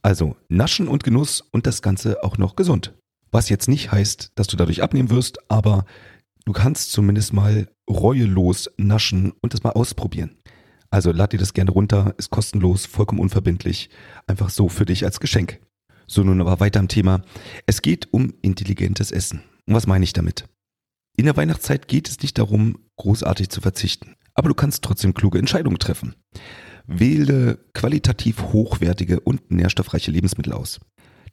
Also 0.02 0.36
Naschen 0.50 0.90
und 0.90 1.06
Genuss 1.06 1.40
und 1.40 1.66
das 1.66 1.82
Ganze 1.82 2.26
auch 2.26 2.38
noch 2.38 2.58
gesund. 2.58 2.94
Was 3.34 3.50
jetzt 3.50 3.68
nicht 3.68 3.92
heißt, 3.92 4.34
dass 4.36 4.46
du 4.46 4.56
dadurch 4.56 4.84
abnehmen 4.84 5.10
wirst, 5.10 5.40
aber 5.50 5.86
du 6.46 6.54
kannst 6.54 6.92
zumindest 6.92 7.34
mal 7.34 7.68
reuelos 7.90 8.70
naschen 8.78 9.34
und 9.42 9.56
das 9.56 9.64
mal 9.64 9.72
ausprobieren. 9.72 10.38
Also 10.92 11.12
lad 11.12 11.34
dir 11.34 11.40
das 11.40 11.56
gerne 11.56 11.72
runter, 11.72 12.14
ist 12.20 12.30
kostenlos, 12.30 12.86
vollkommen 12.86 13.20
unverbindlich, 13.20 13.90
einfach 14.28 14.52
so 14.52 14.70
für 14.70 14.86
dich 14.86 15.04
als 15.04 15.20
Geschenk. 15.20 15.60
So, 16.06 16.24
nun 16.24 16.42
aber 16.42 16.60
weiter 16.60 16.80
am 16.80 16.88
Thema. 16.88 17.24
Es 17.66 17.82
geht 17.82 18.14
um 18.14 18.36
intelligentes 18.44 19.12
Essen. 19.12 19.42
Und 19.66 19.74
was 19.74 19.88
meine 19.88 20.04
ich 20.04 20.14
damit? 20.14 20.46
In 21.18 21.26
der 21.26 21.36
Weihnachtszeit 21.36 21.88
geht 21.88 22.08
es 22.08 22.22
nicht 22.22 22.38
darum, 22.38 22.78
großartig 22.98 23.50
zu 23.50 23.62
verzichten. 23.62 24.16
Aber 24.36 24.50
du 24.50 24.54
kannst 24.54 24.84
trotzdem 24.84 25.16
kluge 25.16 25.40
Entscheidungen 25.40 25.80
treffen. 25.80 26.14
Wähle 26.86 27.58
qualitativ 27.74 28.44
hochwertige 28.44 29.20
und 29.22 29.50
nährstoffreiche 29.50 30.12
Lebensmittel 30.12 30.54
aus. 30.54 30.80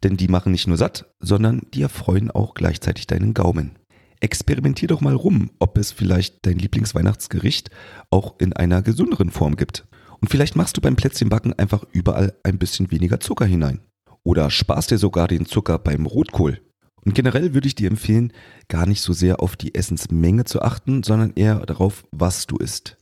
Denn 0.02 0.16
die 0.16 0.28
machen 0.28 0.52
nicht 0.52 0.66
nur 0.66 0.76
satt, 0.76 1.06
sondern 1.20 1.62
die 1.74 1.82
erfreuen 1.82 2.30
auch 2.30 2.54
gleichzeitig 2.54 3.06
deinen 3.06 3.34
Gaumen. 3.34 3.78
Experimentier 4.20 4.88
doch 4.88 5.00
mal 5.00 5.14
rum, 5.14 5.50
ob 5.58 5.78
es 5.78 5.92
vielleicht 5.92 6.46
dein 6.46 6.58
Lieblingsweihnachtsgericht 6.58 7.70
auch 8.10 8.34
in 8.38 8.52
einer 8.52 8.82
gesünderen 8.82 9.30
Form 9.30 9.56
gibt. 9.56 9.86
Und 10.20 10.28
vielleicht 10.28 10.56
machst 10.56 10.76
du 10.76 10.80
beim 10.80 10.96
Plätzchenbacken 10.96 11.58
einfach 11.58 11.84
überall 11.92 12.34
ein 12.42 12.58
bisschen 12.58 12.90
weniger 12.90 13.20
Zucker 13.20 13.46
hinein. 13.46 13.80
Oder 14.22 14.50
sparst 14.50 14.90
dir 14.90 14.98
sogar 14.98 15.28
den 15.28 15.46
Zucker 15.46 15.78
beim 15.78 16.04
Rotkohl. 16.04 16.60
Und 17.04 17.14
generell 17.14 17.54
würde 17.54 17.66
ich 17.66 17.74
dir 17.74 17.88
empfehlen, 17.88 18.32
gar 18.68 18.84
nicht 18.84 19.00
so 19.00 19.14
sehr 19.14 19.40
auf 19.40 19.56
die 19.56 19.74
Essensmenge 19.74 20.44
zu 20.44 20.60
achten, 20.60 21.02
sondern 21.02 21.32
eher 21.34 21.64
darauf, 21.64 22.04
was 22.10 22.46
du 22.46 22.56
isst. 22.56 22.98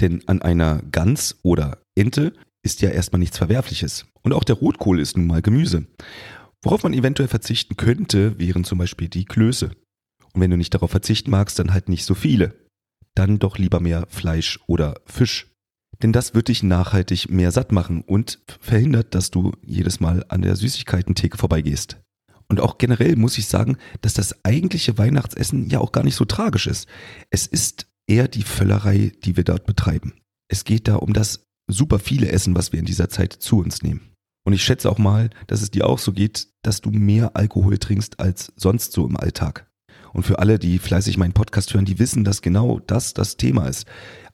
Denn 0.00 0.22
an 0.28 0.42
einer 0.42 0.80
Gans 0.92 1.36
oder 1.42 1.78
Ente 1.96 2.32
ist 2.62 2.82
ja 2.82 2.90
erstmal 2.90 3.18
nichts 3.18 3.38
Verwerfliches. 3.38 4.06
Und 4.22 4.32
auch 4.32 4.44
der 4.44 4.56
Rotkohl 4.56 5.00
ist 5.00 5.16
nun 5.16 5.26
mal 5.26 5.42
Gemüse. 5.42 5.86
Worauf 6.62 6.84
man 6.84 6.92
eventuell 6.92 7.28
verzichten 7.28 7.76
könnte, 7.76 8.38
wären 8.38 8.64
zum 8.64 8.78
Beispiel 8.78 9.08
die 9.08 9.24
Klöße. 9.24 9.72
Und 10.32 10.40
wenn 10.40 10.50
du 10.50 10.56
nicht 10.56 10.72
darauf 10.72 10.90
verzichten 10.90 11.30
magst, 11.30 11.58
dann 11.58 11.72
halt 11.72 11.88
nicht 11.88 12.04
so 12.04 12.14
viele. 12.14 12.54
Dann 13.14 13.38
doch 13.38 13.58
lieber 13.58 13.80
mehr 13.80 14.06
Fleisch 14.08 14.60
oder 14.66 15.00
Fisch. 15.04 15.48
Denn 16.02 16.12
das 16.12 16.34
wird 16.34 16.48
dich 16.48 16.62
nachhaltig 16.62 17.30
mehr 17.30 17.50
satt 17.50 17.72
machen 17.72 18.02
und 18.02 18.40
verhindert, 18.60 19.14
dass 19.14 19.30
du 19.30 19.52
jedes 19.62 20.00
Mal 20.00 20.24
an 20.28 20.42
der 20.42 20.56
Süßigkeitentheke 20.56 21.36
vorbeigehst. 21.36 21.98
Und 22.48 22.60
auch 22.60 22.78
generell 22.78 23.16
muss 23.16 23.38
ich 23.38 23.46
sagen, 23.46 23.76
dass 24.00 24.14
das 24.14 24.44
eigentliche 24.44 24.98
Weihnachtsessen 24.98 25.68
ja 25.68 25.80
auch 25.80 25.92
gar 25.92 26.04
nicht 26.04 26.16
so 26.16 26.24
tragisch 26.24 26.66
ist. 26.66 26.88
Es 27.30 27.46
ist 27.46 27.86
eher 28.06 28.28
die 28.28 28.42
Völlerei, 28.42 29.12
die 29.24 29.36
wir 29.36 29.44
dort 29.44 29.64
betreiben. 29.64 30.14
Es 30.48 30.64
geht 30.64 30.88
da 30.88 30.96
um 30.96 31.12
das 31.12 31.46
super 31.66 31.98
viele 31.98 32.30
Essen, 32.30 32.54
was 32.54 32.72
wir 32.72 32.80
in 32.80 32.86
dieser 32.86 33.08
Zeit 33.08 33.32
zu 33.32 33.58
uns 33.58 33.82
nehmen. 33.82 34.12
Und 34.44 34.52
ich 34.52 34.62
schätze 34.62 34.90
auch 34.90 34.98
mal, 34.98 35.30
dass 35.46 35.62
es 35.62 35.70
dir 35.70 35.86
auch 35.86 35.98
so 35.98 36.12
geht, 36.12 36.48
dass 36.62 36.80
du 36.80 36.90
mehr 36.90 37.36
Alkohol 37.36 37.78
trinkst 37.78 38.20
als 38.20 38.52
sonst 38.56 38.92
so 38.92 39.06
im 39.06 39.16
Alltag. 39.16 39.70
Und 40.12 40.24
für 40.24 40.38
alle, 40.38 40.58
die 40.58 40.78
fleißig 40.78 41.16
meinen 41.16 41.32
Podcast 41.32 41.72
hören, 41.72 41.84
die 41.84 41.98
wissen, 41.98 42.24
dass 42.24 42.42
genau 42.42 42.80
das 42.80 43.14
das 43.14 43.36
Thema 43.36 43.66
ist. 43.66 43.86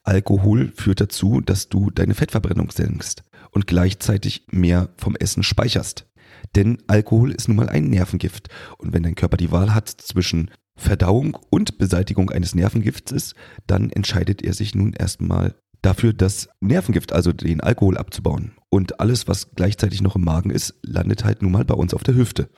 Alkohol 0.03 0.71
führt 0.75 0.99
dazu, 1.01 1.41
dass 1.41 1.69
du 1.69 1.89
deine 1.91 2.15
Fettverbrennung 2.15 2.71
senkst 2.71 3.23
und 3.51 3.67
gleichzeitig 3.67 4.45
mehr 4.51 4.89
vom 4.97 5.15
Essen 5.15 5.43
speicherst. 5.43 6.07
Denn 6.55 6.79
Alkohol 6.87 7.31
ist 7.31 7.47
nun 7.47 7.57
mal 7.57 7.69
ein 7.69 7.89
Nervengift. 7.89 8.49
Und 8.77 8.93
wenn 8.93 9.03
dein 9.03 9.15
Körper 9.15 9.37
die 9.37 9.51
Wahl 9.51 9.73
hat 9.73 9.89
zwischen 9.89 10.51
Verdauung 10.75 11.37
und 11.49 11.77
Beseitigung 11.77 12.29
eines 12.29 12.55
Nervengifts 12.55 13.35
dann 13.67 13.89
entscheidet 13.89 14.41
er 14.41 14.53
sich 14.53 14.75
nun 14.75 14.93
erstmal 14.93 15.55
dafür, 15.81 16.13
das 16.13 16.49
Nervengift, 16.59 17.13
also 17.13 17.31
den 17.31 17.61
Alkohol 17.61 17.97
abzubauen. 17.97 18.53
Und 18.69 18.99
alles, 18.99 19.27
was 19.27 19.51
gleichzeitig 19.55 20.01
noch 20.01 20.15
im 20.15 20.23
Magen 20.23 20.51
ist, 20.51 20.75
landet 20.83 21.23
halt 21.23 21.41
nun 21.41 21.51
mal 21.51 21.65
bei 21.65 21.73
uns 21.73 21.93
auf 21.93 22.03
der 22.03 22.15
Hüfte. 22.15 22.49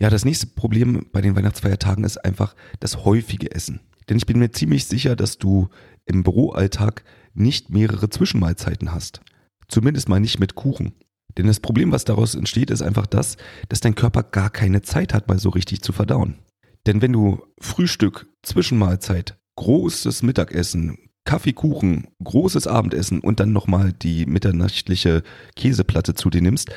Ja, 0.00 0.10
das 0.10 0.24
nächste 0.24 0.48
Problem 0.48 1.06
bei 1.12 1.20
den 1.20 1.36
Weihnachtsfeiertagen 1.36 2.04
ist 2.04 2.24
einfach 2.24 2.54
das 2.80 3.04
häufige 3.04 3.52
Essen. 3.52 3.80
Denn 4.08 4.16
ich 4.16 4.26
bin 4.26 4.38
mir 4.38 4.50
ziemlich 4.50 4.86
sicher, 4.86 5.16
dass 5.16 5.38
du 5.38 5.68
im 6.04 6.22
Büroalltag 6.22 7.04
nicht 7.32 7.70
mehrere 7.70 8.10
Zwischenmahlzeiten 8.10 8.92
hast. 8.92 9.20
Zumindest 9.68 10.08
mal 10.08 10.20
nicht 10.20 10.40
mit 10.40 10.54
Kuchen. 10.54 10.94
Denn 11.36 11.46
das 11.46 11.60
Problem, 11.60 11.90
was 11.90 12.04
daraus 12.04 12.34
entsteht, 12.34 12.70
ist 12.70 12.82
einfach 12.82 13.06
das, 13.06 13.36
dass 13.68 13.80
dein 13.80 13.94
Körper 13.94 14.22
gar 14.22 14.50
keine 14.50 14.82
Zeit 14.82 15.14
hat, 15.14 15.28
mal 15.28 15.38
so 15.38 15.48
richtig 15.48 15.82
zu 15.82 15.92
verdauen. 15.92 16.38
Denn 16.86 17.00
wenn 17.00 17.12
du 17.12 17.42
Frühstück, 17.60 18.26
Zwischenmahlzeit, 18.42 19.38
großes 19.56 20.22
Mittagessen, 20.22 20.98
Kaffee, 21.24 21.54
Kuchen, 21.54 22.08
großes 22.22 22.66
Abendessen 22.66 23.20
und 23.20 23.40
dann 23.40 23.52
nochmal 23.52 23.92
die 23.92 24.26
mitternächtliche 24.26 25.22
Käseplatte 25.56 26.14
zu 26.14 26.28
dir 26.28 26.42
nimmst 26.42 26.70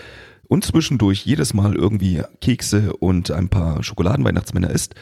und 0.47 0.63
zwischendurch 0.63 1.25
jedes 1.25 1.53
Mal 1.53 1.75
irgendwie 1.75 2.21
Kekse 2.39 2.95
und 2.95 3.31
ein 3.31 3.49
paar 3.49 3.83
Schokoladenweihnachtsmänner 3.83 4.69
isst, 4.69 4.95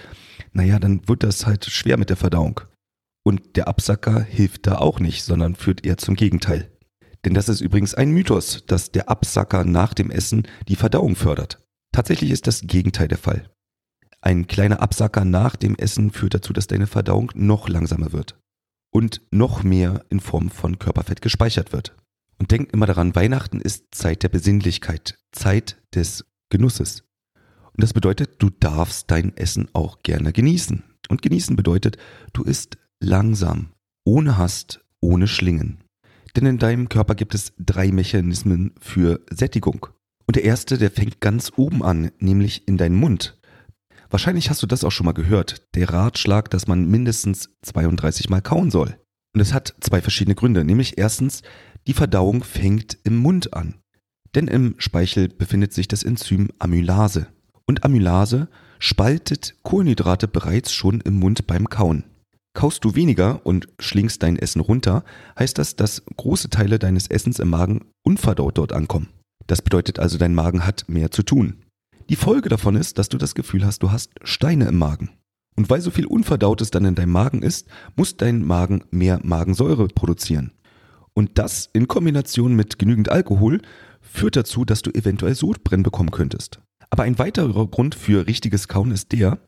naja, 0.53 0.79
dann 0.79 1.07
wird 1.07 1.23
das 1.23 1.45
halt 1.45 1.65
schwer 1.65 1.97
mit 1.97 2.09
der 2.09 2.17
Verdauung. 2.17 2.61
Und 3.23 3.55
der 3.55 3.67
Absacker 3.67 4.21
hilft 4.21 4.67
da 4.67 4.77
auch 4.77 4.99
nicht, 4.99 5.23
sondern 5.23 5.55
führt 5.55 5.85
eher 5.85 5.97
zum 5.97 6.15
Gegenteil. 6.15 6.71
Denn 7.23 7.33
das 7.33 7.49
ist 7.49 7.61
übrigens 7.61 7.95
ein 7.95 8.11
Mythos, 8.11 8.63
dass 8.67 8.91
der 8.91 9.09
Absacker 9.09 9.65
nach 9.65 9.93
dem 9.93 10.11
Essen 10.11 10.47
die 10.67 10.75
Verdauung 10.75 11.15
fördert. 11.15 11.63
Tatsächlich 11.91 12.31
ist 12.31 12.47
das 12.47 12.61
Gegenteil 12.61 13.07
der 13.07 13.17
Fall. 13.17 13.49
Ein 14.21 14.47
kleiner 14.47 14.81
Absacker 14.81 15.25
nach 15.25 15.55
dem 15.55 15.75
Essen 15.75 16.11
führt 16.11 16.33
dazu, 16.33 16.53
dass 16.53 16.67
deine 16.67 16.87
Verdauung 16.87 17.31
noch 17.35 17.69
langsamer 17.69 18.11
wird 18.11 18.35
und 18.95 19.21
noch 19.29 19.61
mehr 19.61 20.05
in 20.07 20.21
Form 20.21 20.49
von 20.49 20.79
Körperfett 20.79 21.21
gespeichert 21.21 21.73
wird. 21.73 21.93
Und 22.39 22.51
denk 22.51 22.71
immer 22.71 22.85
daran, 22.85 23.13
Weihnachten 23.13 23.59
ist 23.59 23.93
Zeit 23.93 24.23
der 24.23 24.29
Besinnlichkeit, 24.29 25.19
Zeit 25.33 25.81
des 25.93 26.23
Genusses. 26.49 27.03
Und 27.73 27.83
das 27.83 27.91
bedeutet, 27.91 28.41
du 28.41 28.49
darfst 28.49 29.11
dein 29.11 29.35
Essen 29.35 29.67
auch 29.73 30.01
gerne 30.01 30.31
genießen. 30.31 30.81
Und 31.09 31.21
genießen 31.21 31.57
bedeutet, 31.57 31.97
du 32.31 32.43
isst 32.43 32.77
langsam, 33.01 33.73
ohne 34.05 34.37
Hast, 34.37 34.79
ohne 35.01 35.27
Schlingen. 35.27 35.83
Denn 36.37 36.45
in 36.45 36.57
deinem 36.57 36.87
Körper 36.87 37.15
gibt 37.15 37.35
es 37.35 37.51
drei 37.59 37.91
Mechanismen 37.91 38.75
für 38.79 39.19
Sättigung. 39.29 39.87
Und 40.25 40.37
der 40.37 40.45
erste, 40.45 40.77
der 40.77 40.89
fängt 40.89 41.19
ganz 41.19 41.51
oben 41.57 41.83
an, 41.83 42.11
nämlich 42.19 42.65
in 42.65 42.77
deinen 42.77 42.95
Mund. 42.95 43.37
Wahrscheinlich 44.09 44.49
hast 44.49 44.61
du 44.61 44.67
das 44.67 44.83
auch 44.83 44.91
schon 44.91 45.05
mal 45.05 45.13
gehört, 45.13 45.65
der 45.75 45.89
Ratschlag, 45.89 46.49
dass 46.49 46.67
man 46.67 46.85
mindestens 46.85 47.49
32 47.63 48.29
Mal 48.29 48.41
kauen 48.41 48.71
soll. 48.71 48.97
Und 49.33 49.41
es 49.41 49.53
hat 49.53 49.75
zwei 49.81 50.01
verschiedene 50.01 50.35
Gründe, 50.35 50.63
nämlich 50.63 50.97
erstens, 50.97 51.41
die 51.87 51.93
Verdauung 51.93 52.43
fängt 52.43 52.97
im 53.03 53.17
Mund 53.17 53.53
an. 53.53 53.75
Denn 54.33 54.47
im 54.47 54.75
Speichel 54.77 55.29
befindet 55.29 55.73
sich 55.73 55.87
das 55.87 56.03
Enzym 56.03 56.49
Amylase. 56.59 57.27
Und 57.65 57.83
Amylase 57.83 58.47
spaltet 58.79 59.55
Kohlenhydrate 59.63 60.27
bereits 60.27 60.73
schon 60.73 61.01
im 61.01 61.15
Mund 61.19 61.47
beim 61.47 61.69
Kauen. 61.69 62.03
Kaust 62.53 62.85
du 62.85 62.95
weniger 62.95 63.45
und 63.45 63.67
schlingst 63.79 64.23
dein 64.23 64.37
Essen 64.37 64.61
runter, 64.61 65.03
heißt 65.37 65.57
das, 65.57 65.75
dass 65.75 66.03
große 66.15 66.49
Teile 66.49 66.79
deines 66.79 67.07
Essens 67.07 67.39
im 67.39 67.49
Magen 67.49 67.81
unverdaut 68.03 68.57
dort 68.57 68.71
ankommen. 68.71 69.09
Das 69.47 69.61
bedeutet 69.61 69.99
also, 69.99 70.17
dein 70.17 70.33
Magen 70.33 70.65
hat 70.65 70.85
mehr 70.87 71.11
zu 71.11 71.23
tun. 71.23 71.64
Die 72.09 72.15
Folge 72.15 72.49
davon 72.49 72.75
ist, 72.75 72.99
dass 72.99 73.09
du 73.09 73.17
das 73.17 73.33
Gefühl 73.33 73.65
hast, 73.65 73.81
du 73.81 73.91
hast 73.91 74.11
Steine 74.23 74.67
im 74.67 74.77
Magen. 74.77 75.09
Und 75.55 75.69
weil 75.69 75.81
so 75.81 75.89
viel 75.89 76.05
Unverdautes 76.05 76.69
dann 76.69 76.85
in 76.85 76.93
deinem 76.93 77.11
Magen 77.11 77.41
ist, 77.41 77.67
muss 77.95 78.15
dein 78.15 78.45
Magen 78.45 78.83
mehr 78.91 79.19
Magensäure 79.23 79.87
produzieren. 79.87 80.51
Und 81.13 81.39
das 81.39 81.69
in 81.73 81.87
Kombination 81.87 82.55
mit 82.55 82.77
genügend 82.77 83.09
Alkohol 83.09 83.61
führt 84.01 84.35
dazu, 84.35 84.65
dass 84.65 84.83
du 84.83 84.91
eventuell 84.91 85.33
Sodbrennen 85.33 85.83
bekommen 85.83 86.11
könntest. 86.11 86.59
Aber 86.91 87.03
ein 87.03 87.17
weiterer 87.17 87.67
Grund 87.67 87.95
für 87.95 88.27
richtiges 88.27 88.67
Kauen 88.67 88.91
ist 88.91 89.11
der, 89.11 89.39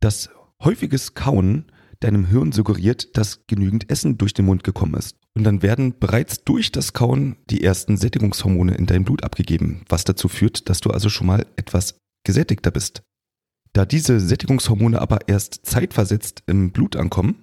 dass 0.00 0.30
häufiges 0.64 1.14
Kauen 1.14 1.66
deinem 2.00 2.26
Hirn 2.26 2.50
suggeriert, 2.50 3.16
dass 3.16 3.46
genügend 3.46 3.88
Essen 3.90 4.18
durch 4.18 4.34
den 4.34 4.46
Mund 4.46 4.64
gekommen 4.64 4.94
ist. 4.94 5.19
Und 5.36 5.44
dann 5.44 5.62
werden 5.62 5.98
bereits 5.98 6.42
durch 6.44 6.72
das 6.72 6.92
Kauen 6.92 7.36
die 7.50 7.62
ersten 7.62 7.96
Sättigungshormone 7.96 8.74
in 8.74 8.86
dein 8.86 9.04
Blut 9.04 9.22
abgegeben, 9.22 9.84
was 9.88 10.04
dazu 10.04 10.28
führt, 10.28 10.68
dass 10.68 10.80
du 10.80 10.90
also 10.90 11.08
schon 11.08 11.26
mal 11.26 11.46
etwas 11.56 11.94
gesättigter 12.24 12.70
bist. 12.70 13.02
Da 13.72 13.86
diese 13.86 14.18
Sättigungshormone 14.18 15.00
aber 15.00 15.28
erst 15.28 15.60
zeitversetzt 15.64 16.42
im 16.46 16.72
Blut 16.72 16.96
ankommen, 16.96 17.36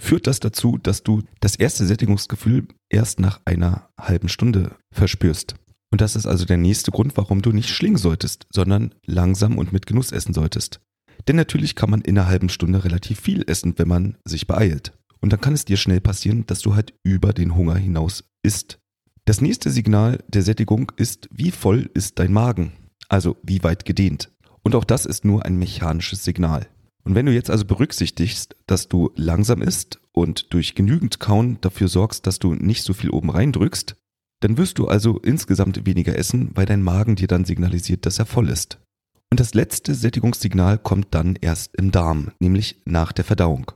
führt 0.00 0.26
das 0.26 0.40
dazu, 0.40 0.78
dass 0.78 1.02
du 1.02 1.22
das 1.40 1.56
erste 1.56 1.86
Sättigungsgefühl 1.86 2.66
erst 2.88 3.20
nach 3.20 3.40
einer 3.44 3.88
halben 4.00 4.28
Stunde 4.28 4.76
verspürst. 4.92 5.54
Und 5.90 6.00
das 6.00 6.16
ist 6.16 6.26
also 6.26 6.44
der 6.44 6.56
nächste 6.56 6.90
Grund, 6.90 7.16
warum 7.16 7.42
du 7.42 7.52
nicht 7.52 7.70
schlingen 7.70 7.96
solltest, 7.96 8.46
sondern 8.52 8.94
langsam 9.06 9.56
und 9.58 9.72
mit 9.72 9.86
Genuss 9.86 10.12
essen 10.12 10.34
solltest. 10.34 10.80
Denn 11.26 11.36
natürlich 11.36 11.74
kann 11.74 11.90
man 11.90 12.02
in 12.02 12.18
einer 12.18 12.28
halben 12.28 12.48
Stunde 12.48 12.84
relativ 12.84 13.20
viel 13.20 13.44
essen, 13.48 13.74
wenn 13.78 13.88
man 13.88 14.16
sich 14.24 14.46
beeilt. 14.46 14.92
Und 15.20 15.32
dann 15.32 15.40
kann 15.40 15.54
es 15.54 15.64
dir 15.64 15.76
schnell 15.76 16.00
passieren, 16.00 16.46
dass 16.46 16.60
du 16.60 16.74
halt 16.74 16.94
über 17.02 17.32
den 17.32 17.54
Hunger 17.54 17.76
hinaus 17.76 18.24
isst. 18.42 18.78
Das 19.24 19.40
nächste 19.40 19.70
Signal 19.70 20.24
der 20.28 20.42
Sättigung 20.42 20.92
ist, 20.96 21.28
wie 21.30 21.50
voll 21.50 21.90
ist 21.94 22.18
dein 22.18 22.32
Magen? 22.32 22.72
Also 23.08 23.36
wie 23.42 23.62
weit 23.62 23.84
gedehnt. 23.84 24.30
Und 24.62 24.74
auch 24.74 24.84
das 24.84 25.06
ist 25.06 25.24
nur 25.24 25.44
ein 25.44 25.58
mechanisches 25.58 26.24
Signal. 26.24 26.68
Und 27.04 27.14
wenn 27.14 27.26
du 27.26 27.32
jetzt 27.32 27.50
also 27.50 27.64
berücksichtigst, 27.64 28.54
dass 28.66 28.88
du 28.88 29.10
langsam 29.16 29.62
isst 29.62 29.98
und 30.12 30.52
durch 30.52 30.74
genügend 30.74 31.20
Kauen 31.20 31.58
dafür 31.60 31.88
sorgst, 31.88 32.26
dass 32.26 32.38
du 32.38 32.54
nicht 32.54 32.82
so 32.82 32.92
viel 32.92 33.10
oben 33.10 33.30
reindrückst, 33.30 33.96
dann 34.40 34.56
wirst 34.56 34.78
du 34.78 34.88
also 34.88 35.18
insgesamt 35.18 35.86
weniger 35.86 36.16
essen, 36.16 36.50
weil 36.54 36.66
dein 36.66 36.82
Magen 36.82 37.16
dir 37.16 37.28
dann 37.28 37.44
signalisiert, 37.44 38.06
dass 38.06 38.18
er 38.18 38.26
voll 38.26 38.48
ist. 38.50 38.78
Und 39.30 39.40
das 39.40 39.54
letzte 39.54 39.94
Sättigungssignal 39.94 40.78
kommt 40.78 41.08
dann 41.10 41.36
erst 41.36 41.74
im 41.76 41.90
Darm, 41.90 42.32
nämlich 42.40 42.80
nach 42.84 43.12
der 43.12 43.24
Verdauung. 43.24 43.72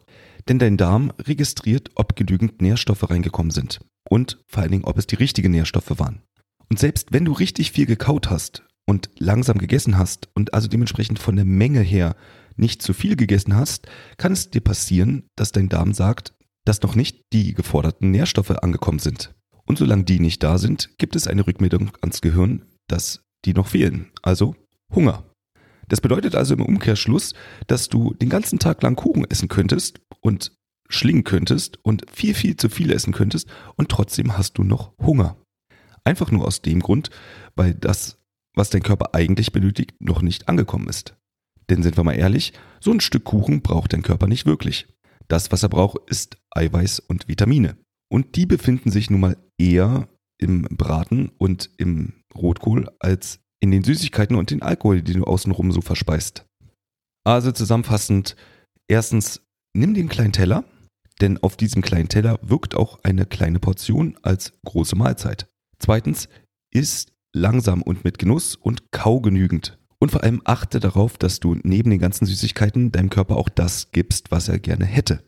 Denn 0.48 0.58
dein 0.58 0.76
Darm 0.76 1.12
registriert, 1.18 1.90
ob 1.94 2.16
genügend 2.16 2.60
Nährstoffe 2.60 3.08
reingekommen 3.08 3.50
sind 3.50 3.80
und 4.08 4.38
vor 4.46 4.62
allen 4.62 4.72
Dingen, 4.72 4.84
ob 4.84 4.98
es 4.98 5.06
die 5.06 5.16
richtigen 5.16 5.52
Nährstoffe 5.52 5.98
waren. 5.98 6.22
Und 6.68 6.78
selbst 6.78 7.12
wenn 7.12 7.24
du 7.24 7.32
richtig 7.32 7.72
viel 7.72 7.86
gekaut 7.86 8.30
hast 8.30 8.64
und 8.86 9.10
langsam 9.18 9.58
gegessen 9.58 9.98
hast 9.98 10.28
und 10.34 10.54
also 10.54 10.68
dementsprechend 10.68 11.18
von 11.18 11.36
der 11.36 11.44
Menge 11.44 11.80
her 11.80 12.16
nicht 12.56 12.82
zu 12.82 12.92
viel 12.92 13.16
gegessen 13.16 13.54
hast, 13.54 13.86
kann 14.16 14.32
es 14.32 14.50
dir 14.50 14.60
passieren, 14.60 15.24
dass 15.36 15.52
dein 15.52 15.68
Darm 15.68 15.94
sagt, 15.94 16.34
dass 16.64 16.82
noch 16.82 16.94
nicht 16.94 17.22
die 17.32 17.54
geforderten 17.54 18.10
Nährstoffe 18.10 18.50
angekommen 18.50 18.98
sind. 18.98 19.34
Und 19.64 19.78
solange 19.78 20.04
die 20.04 20.20
nicht 20.20 20.42
da 20.42 20.58
sind, 20.58 20.90
gibt 20.98 21.16
es 21.16 21.26
eine 21.26 21.46
Rückmeldung 21.46 21.92
ans 22.00 22.20
Gehirn, 22.20 22.64
dass 22.88 23.22
die 23.44 23.54
noch 23.54 23.68
fehlen. 23.68 24.10
Also 24.22 24.54
Hunger. 24.94 25.24
Das 25.88 26.00
bedeutet 26.00 26.34
also 26.34 26.54
im 26.54 26.62
Umkehrschluss, 26.62 27.34
dass 27.66 27.88
du 27.88 28.14
den 28.14 28.28
ganzen 28.28 28.58
Tag 28.58 28.82
lang 28.82 28.96
Kuchen 28.96 29.24
essen 29.30 29.48
könntest 29.48 30.00
und 30.20 30.52
schlingen 30.88 31.24
könntest 31.24 31.78
und 31.82 32.04
viel, 32.10 32.34
viel 32.34 32.56
zu 32.56 32.68
viel 32.68 32.92
essen 32.92 33.12
könntest 33.12 33.48
und 33.76 33.88
trotzdem 33.88 34.36
hast 34.36 34.58
du 34.58 34.64
noch 34.64 34.92
Hunger. 34.98 35.36
Einfach 36.04 36.30
nur 36.30 36.46
aus 36.46 36.62
dem 36.62 36.80
Grund, 36.80 37.10
weil 37.54 37.74
das, 37.74 38.18
was 38.54 38.70
dein 38.70 38.82
Körper 38.82 39.14
eigentlich 39.14 39.52
benötigt, 39.52 39.94
noch 40.00 40.22
nicht 40.22 40.48
angekommen 40.48 40.88
ist. 40.88 41.16
Denn 41.70 41.82
sind 41.82 41.96
wir 41.96 42.04
mal 42.04 42.14
ehrlich, 42.14 42.52
so 42.80 42.90
ein 42.90 43.00
Stück 43.00 43.24
Kuchen 43.24 43.62
braucht 43.62 43.92
dein 43.92 44.02
Körper 44.02 44.26
nicht 44.26 44.46
wirklich. 44.46 44.86
Das, 45.28 45.52
was 45.52 45.62
er 45.62 45.68
braucht, 45.68 45.98
ist 46.10 46.36
Eiweiß 46.50 46.98
und 47.00 47.28
Vitamine. 47.28 47.76
Und 48.10 48.36
die 48.36 48.46
befinden 48.46 48.90
sich 48.90 49.08
nun 49.08 49.20
mal 49.20 49.36
eher 49.56 50.08
im 50.38 50.62
Braten 50.64 51.30
und 51.38 51.70
im 51.78 52.24
Rotkohl 52.34 52.90
als 52.98 53.41
in 53.62 53.70
den 53.70 53.84
Süßigkeiten 53.84 54.36
und 54.36 54.50
den 54.50 54.60
Alkohol, 54.60 55.02
den 55.02 55.18
du 55.18 55.24
außenrum 55.24 55.70
so 55.70 55.80
verspeist. 55.80 56.44
Also 57.24 57.52
zusammenfassend, 57.52 58.34
erstens, 58.88 59.40
nimm 59.72 59.94
den 59.94 60.08
kleinen 60.08 60.32
Teller, 60.32 60.64
denn 61.20 61.38
auf 61.38 61.56
diesem 61.56 61.80
kleinen 61.80 62.08
Teller 62.08 62.40
wirkt 62.42 62.74
auch 62.74 62.98
eine 63.04 63.24
kleine 63.24 63.60
Portion 63.60 64.18
als 64.22 64.52
große 64.64 64.96
Mahlzeit. 64.96 65.48
Zweitens, 65.78 66.28
isst 66.74 67.12
langsam 67.32 67.82
und 67.82 68.04
mit 68.04 68.18
Genuss 68.18 68.56
und 68.56 68.90
kau 68.90 69.20
genügend. 69.20 69.78
Und 70.00 70.10
vor 70.10 70.24
allem 70.24 70.42
achte 70.44 70.80
darauf, 70.80 71.16
dass 71.16 71.38
du 71.38 71.56
neben 71.62 71.90
den 71.90 72.00
ganzen 72.00 72.26
Süßigkeiten 72.26 72.90
deinem 72.90 73.10
Körper 73.10 73.36
auch 73.36 73.48
das 73.48 73.92
gibst, 73.92 74.32
was 74.32 74.48
er 74.48 74.58
gerne 74.58 74.84
hätte. 74.84 75.22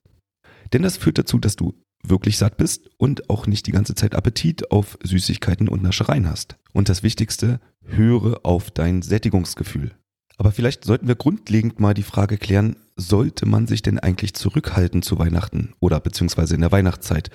Denn 0.73 0.83
das 0.83 0.97
führt 0.97 1.19
dazu, 1.19 1.38
dass 1.38 1.55
du 1.55 1.75
wirklich 2.08 2.38
satt 2.38 2.56
bist 2.56 2.90
und 2.96 3.30
auch 3.30 3.46
nicht 3.46 3.66
die 3.66 3.73
ganze 3.73 3.94
Zeit 3.94 4.14
Appetit 4.14 4.70
auf 4.70 4.99
Süßigkeiten 5.02 5.68
und 5.68 5.82
Naschereien 5.82 6.28
hast. 6.28 6.56
Und 6.73 6.88
das 6.88 7.02
Wichtigste, 7.02 7.61
höre 7.82 8.40
auf 8.44 8.70
dein 8.70 9.02
Sättigungsgefühl. 9.02 9.92
Aber 10.37 10.52
vielleicht 10.52 10.84
sollten 10.84 11.06
wir 11.06 11.14
grundlegend 11.14 11.80
mal 11.80 11.94
die 11.94 12.02
Frage 12.02 12.38
klären, 12.38 12.76
sollte 12.96 13.46
man 13.46 13.66
sich 13.66 13.82
denn 13.82 13.99
eigentlich 13.99 14.34
zurückhalten 14.34 15.02
zu 15.02 15.18
Weihnachten 15.18 15.75
oder 15.80 16.00
beziehungsweise 16.00 16.54
in 16.54 16.61
der 16.61 16.73
Weihnachtszeit? 16.73 17.30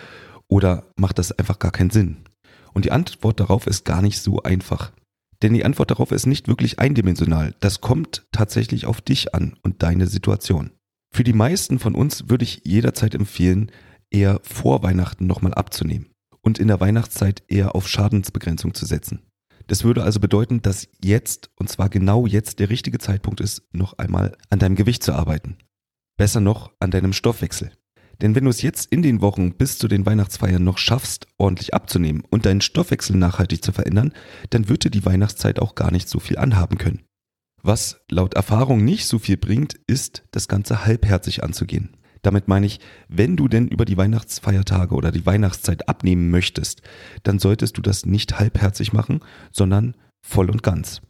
Oder 0.47 0.91
macht 0.95 1.19
das 1.19 1.31
einfach 1.31 1.59
gar 1.59 1.71
keinen 1.71 1.91
Sinn? 1.91 2.17
Und 2.73 2.85
die 2.85 2.91
Antwort 2.91 3.39
darauf 3.39 3.67
ist 3.67 3.85
gar 3.85 4.01
nicht 4.01 4.19
so 4.19 4.43
einfach. 4.43 4.91
Denn 5.41 5.53
die 5.53 5.63
Antwort 5.63 5.91
darauf 5.91 6.11
ist 6.11 6.25
nicht 6.25 6.47
wirklich 6.47 6.79
eindimensional. 6.79 7.55
Das 7.61 7.81
kommt 7.81 8.27
tatsächlich 8.31 8.85
auf 8.85 9.01
dich 9.01 9.33
an 9.33 9.55
und 9.63 9.83
deine 9.83 10.07
Situation. 10.07 10.71
Für 11.11 11.23
die 11.23 11.33
meisten 11.33 11.79
von 11.79 11.95
uns 11.95 12.29
würde 12.29 12.43
ich 12.43 12.61
jederzeit 12.65 13.15
empfehlen, 13.15 13.71
eher 14.11 14.39
vor 14.43 14.83
Weihnachten 14.83 15.27
nochmal 15.27 15.53
abzunehmen 15.53 16.07
und 16.41 16.59
in 16.59 16.67
der 16.67 16.79
Weihnachtszeit 16.79 17.43
eher 17.47 17.75
auf 17.75 17.87
Schadensbegrenzung 17.87 18.73
zu 18.73 18.85
setzen. 18.85 19.21
Das 19.67 19.83
würde 19.83 20.03
also 20.03 20.19
bedeuten, 20.19 20.61
dass 20.61 20.87
jetzt, 21.03 21.51
und 21.55 21.69
zwar 21.69 21.89
genau 21.89 22.25
jetzt, 22.25 22.59
der 22.59 22.69
richtige 22.69 22.97
Zeitpunkt 22.97 23.39
ist, 23.39 23.61
noch 23.71 23.97
einmal 23.99 24.35
an 24.49 24.59
deinem 24.59 24.75
Gewicht 24.75 25.03
zu 25.03 25.13
arbeiten. 25.13 25.57
Besser 26.17 26.39
noch 26.39 26.71
an 26.79 26.91
deinem 26.91 27.13
Stoffwechsel. 27.13 27.71
Denn 28.21 28.35
wenn 28.35 28.43
du 28.43 28.49
es 28.49 28.61
jetzt 28.61 28.91
in 28.91 29.01
den 29.01 29.21
Wochen 29.21 29.53
bis 29.53 29.77
zu 29.77 29.87
den 29.87 30.05
Weihnachtsfeiern 30.05 30.63
noch 30.63 30.77
schaffst, 30.77 31.27
ordentlich 31.37 31.73
abzunehmen 31.73 32.23
und 32.29 32.45
deinen 32.45 32.61
Stoffwechsel 32.61 33.15
nachhaltig 33.15 33.63
zu 33.63 33.71
verändern, 33.71 34.11
dann 34.49 34.67
wird 34.67 34.83
dir 34.83 34.91
die 34.91 35.05
Weihnachtszeit 35.05 35.59
auch 35.59 35.75
gar 35.75 35.91
nicht 35.91 36.09
so 36.09 36.19
viel 36.19 36.37
anhaben 36.37 36.77
können. 36.77 37.03
Was 37.61 38.01
laut 38.09 38.33
Erfahrung 38.33 38.83
nicht 38.83 39.07
so 39.07 39.19
viel 39.19 39.37
bringt, 39.37 39.75
ist, 39.87 40.23
das 40.31 40.47
Ganze 40.47 40.85
halbherzig 40.85 41.43
anzugehen. 41.43 41.95
Damit 42.21 42.47
meine 42.47 42.65
ich, 42.65 42.79
wenn 43.07 43.38
du 43.38 43.47
denn 43.47 43.67
über 43.67 43.85
die 43.85 43.97
Weihnachtsfeiertage 43.97 44.95
oder 44.95 45.11
die 45.11 45.25
Weihnachtszeit 45.25 45.88
abnehmen 45.88 46.29
möchtest, 46.29 46.81
dann 47.23 47.39
solltest 47.39 47.77
du 47.77 47.81
das 47.81 48.05
nicht 48.05 48.39
halbherzig 48.39 48.93
machen, 48.93 49.21
sondern 49.51 49.95
voll 50.21 50.49
und 50.49 50.63
ganz. 50.63 51.01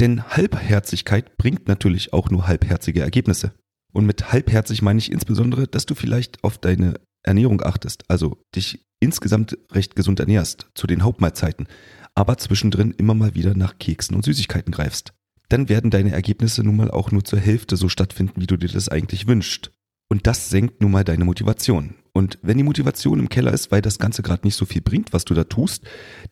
Denn 0.00 0.22
Halbherzigkeit 0.22 1.36
bringt 1.38 1.68
natürlich 1.68 2.12
auch 2.12 2.30
nur 2.30 2.46
halbherzige 2.46 3.00
Ergebnisse. 3.00 3.52
Und 3.92 4.06
mit 4.06 4.32
halbherzig 4.32 4.82
meine 4.82 4.98
ich 4.98 5.10
insbesondere, 5.10 5.66
dass 5.66 5.86
du 5.86 5.94
vielleicht 5.94 6.44
auf 6.44 6.58
deine 6.58 6.94
Ernährung 7.22 7.62
achtest, 7.62 8.04
also 8.08 8.38
dich 8.54 8.86
insgesamt 9.00 9.58
recht 9.72 9.96
gesund 9.96 10.20
ernährst 10.20 10.66
zu 10.74 10.86
den 10.86 11.02
Hauptmahlzeiten, 11.02 11.66
aber 12.14 12.36
zwischendrin 12.36 12.92
immer 12.92 13.14
mal 13.14 13.34
wieder 13.34 13.54
nach 13.54 13.78
Keksen 13.78 14.14
und 14.14 14.24
Süßigkeiten 14.24 14.72
greifst. 14.72 15.12
Dann 15.48 15.68
werden 15.68 15.90
deine 15.90 16.12
Ergebnisse 16.12 16.62
nun 16.62 16.76
mal 16.76 16.90
auch 16.90 17.10
nur 17.10 17.24
zur 17.24 17.38
Hälfte 17.38 17.76
so 17.76 17.88
stattfinden, 17.88 18.40
wie 18.40 18.46
du 18.46 18.56
dir 18.56 18.68
das 18.68 18.88
eigentlich 18.88 19.26
wünschst. 19.26 19.72
Und 20.10 20.26
das 20.26 20.48
senkt 20.48 20.80
nun 20.80 20.90
mal 20.90 21.04
deine 21.04 21.24
Motivation. 21.24 21.94
Und 22.12 22.38
wenn 22.42 22.56
die 22.56 22.64
Motivation 22.64 23.18
im 23.18 23.28
Keller 23.28 23.52
ist, 23.52 23.70
weil 23.70 23.82
das 23.82 23.98
Ganze 23.98 24.22
gerade 24.22 24.46
nicht 24.46 24.56
so 24.56 24.64
viel 24.64 24.80
bringt, 24.80 25.12
was 25.12 25.24
du 25.24 25.34
da 25.34 25.44
tust, 25.44 25.84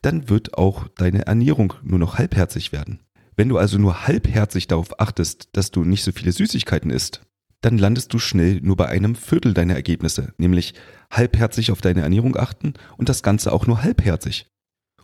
dann 0.03 0.29
wird 0.29 0.57
auch 0.57 0.89
deine 0.97 1.27
Ernährung 1.27 1.75
nur 1.83 1.99
noch 1.99 2.19
halbherzig 2.19 2.73
werden. 2.73 3.01
Wenn 3.37 3.51
du 3.51 3.59
also 3.59 3.79
nur 3.79 4.07
halbherzig 4.07 4.67
darauf 4.67 4.99
achtest, 4.99 5.51
dass 5.53 5.71
du 5.71 5.85
nicht 5.85 6.03
so 6.03 6.11
viele 6.13 6.33
Süßigkeiten 6.33 6.91
isst, 6.91 7.21
dann 7.61 7.79
landest 7.79 8.13
du 8.15 8.19
schnell 8.19 8.61
nur 8.63 8.77
bei 8.77 8.89
einem 8.89 9.15
Viertel 9.15 9.53
deiner 9.53 9.75
Ergebnisse, 9.75 10.33
nämlich 10.39 10.75
halbherzig 11.11 11.71
auf 11.71 11.81
deine 11.81 12.03
Ernährung 12.03 12.37
achten 12.37 12.75
und 12.97 13.09
das 13.09 13.23
Ganze 13.23 13.53
auch 13.53 13.67
nur 13.67 13.83
halbherzig. 13.83 14.47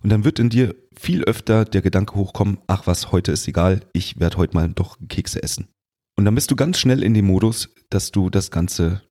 Und 0.02 0.11
dann 0.11 0.24
wird 0.24 0.38
in 0.38 0.48
dir 0.48 0.74
viel 0.96 1.24
öfter 1.24 1.64
der 1.64 1.82
Gedanke 1.82 2.14
hochkommen, 2.14 2.58
ach 2.66 2.87
was, 2.87 3.12
heute 3.12 3.32
ist 3.32 3.46
egal, 3.46 3.80
ich 3.92 4.18
werde 4.18 4.37
heute 4.37 4.54
mal 4.54 4.68
doch 4.68 4.98
Kekse 5.08 5.42
essen. 5.42 5.68
Und 6.16 6.25
dann 6.25 6.35
bist 6.35 6.51
du 6.51 6.57
ganz 6.57 6.79
schnell 6.79 7.03
in 7.03 7.14
dem 7.14 7.27
Modus, 7.27 7.70
dass 7.90 8.11
du 8.11 8.31
das 8.31 8.51
Ganze 8.51 9.03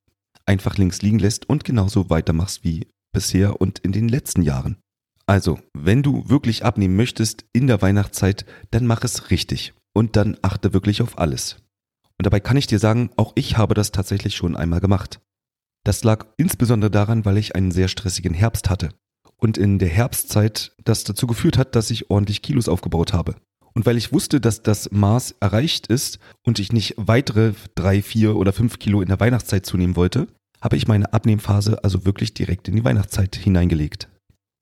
einfach 0.46 0.78
links 0.78 1.02
liegen 1.02 1.20
lässt 1.20 1.50
und 1.50 1.64
genauso 1.64 2.10
weitermachst 2.10 2.64
wie 2.64 2.88
bisher 3.12 3.60
und 3.62 3.80
in 3.80 3.92
den 3.92 4.08
letzten 4.08 4.42
Jahren. 4.42 4.78
Also, 5.28 5.60
wenn 5.74 6.04
du 6.04 6.28
wirklich 6.30 6.66
abnehmen 6.66 6.96
möchtest 6.96 7.46
in 7.54 7.68
der 7.68 7.82
Weihnachtszeit, 7.82 8.46
dann 8.72 8.86
mach 8.86 9.04
es 9.04 9.30
richtig 9.30 9.74
und 9.94 10.16
dann 10.16 10.38
achte 10.42 10.74
wirklich 10.74 11.02
auf 11.02 11.18
alles. 11.18 11.58
Und 12.18 12.26
dabei 12.26 12.40
kann 12.40 12.58
ich 12.58 12.68
dir 12.68 12.80
sagen, 12.80 13.10
auch 13.18 13.34
ich 13.36 13.58
habe 13.58 13.74
das 13.74 13.92
tatsächlich 13.92 14.36
schon 14.36 14.56
einmal 14.56 14.80
gemacht. 14.80 15.22
Das 15.84 16.04
lag 16.04 16.28
insbesondere 16.38 16.92
daran, 16.92 17.26
weil 17.26 17.38
ich 17.38 17.56
einen 17.56 17.72
sehr 17.72 17.88
stressigen 17.88 18.34
Herbst 18.34 18.70
hatte. 18.70 18.90
Und 19.38 19.58
in 19.58 19.80
der 19.80 19.90
Herbstzeit 19.90 20.76
das 20.84 21.04
dazu 21.04 21.26
geführt 21.26 21.58
hat, 21.58 21.76
dass 21.76 21.90
ich 21.90 22.12
ordentlich 22.12 22.44
Kilos 22.44 22.70
aufgebaut 22.70 23.14
habe. 23.14 23.36
Und 23.74 23.86
weil 23.86 23.98
ich 23.98 24.12
wusste, 24.12 24.42
dass 24.42 24.64
das 24.64 24.92
Maß 24.92 25.36
erreicht 25.40 25.88
ist 25.88 26.20
und 26.44 26.60
ich 26.60 26.74
nicht 26.74 26.96
weitere 26.98 27.54
drei, 27.76 28.02
vier 28.02 28.36
oder 28.36 28.54
fünf 28.54 28.80
Kilo 28.80 29.02
in 29.02 29.08
der 29.08 29.20
Weihnachtszeit 29.20 29.66
zunehmen 29.66 29.96
wollte, 29.96 30.28
habe 30.62 30.76
ich 30.76 30.88
meine 30.88 31.14
Abnehmphase 31.14 31.84
also 31.84 32.06
wirklich 32.06 32.34
direkt 32.34 32.68
in 32.68 32.76
die 32.76 32.84
Weihnachtszeit 32.84 33.36
hineingelegt. 33.36 34.10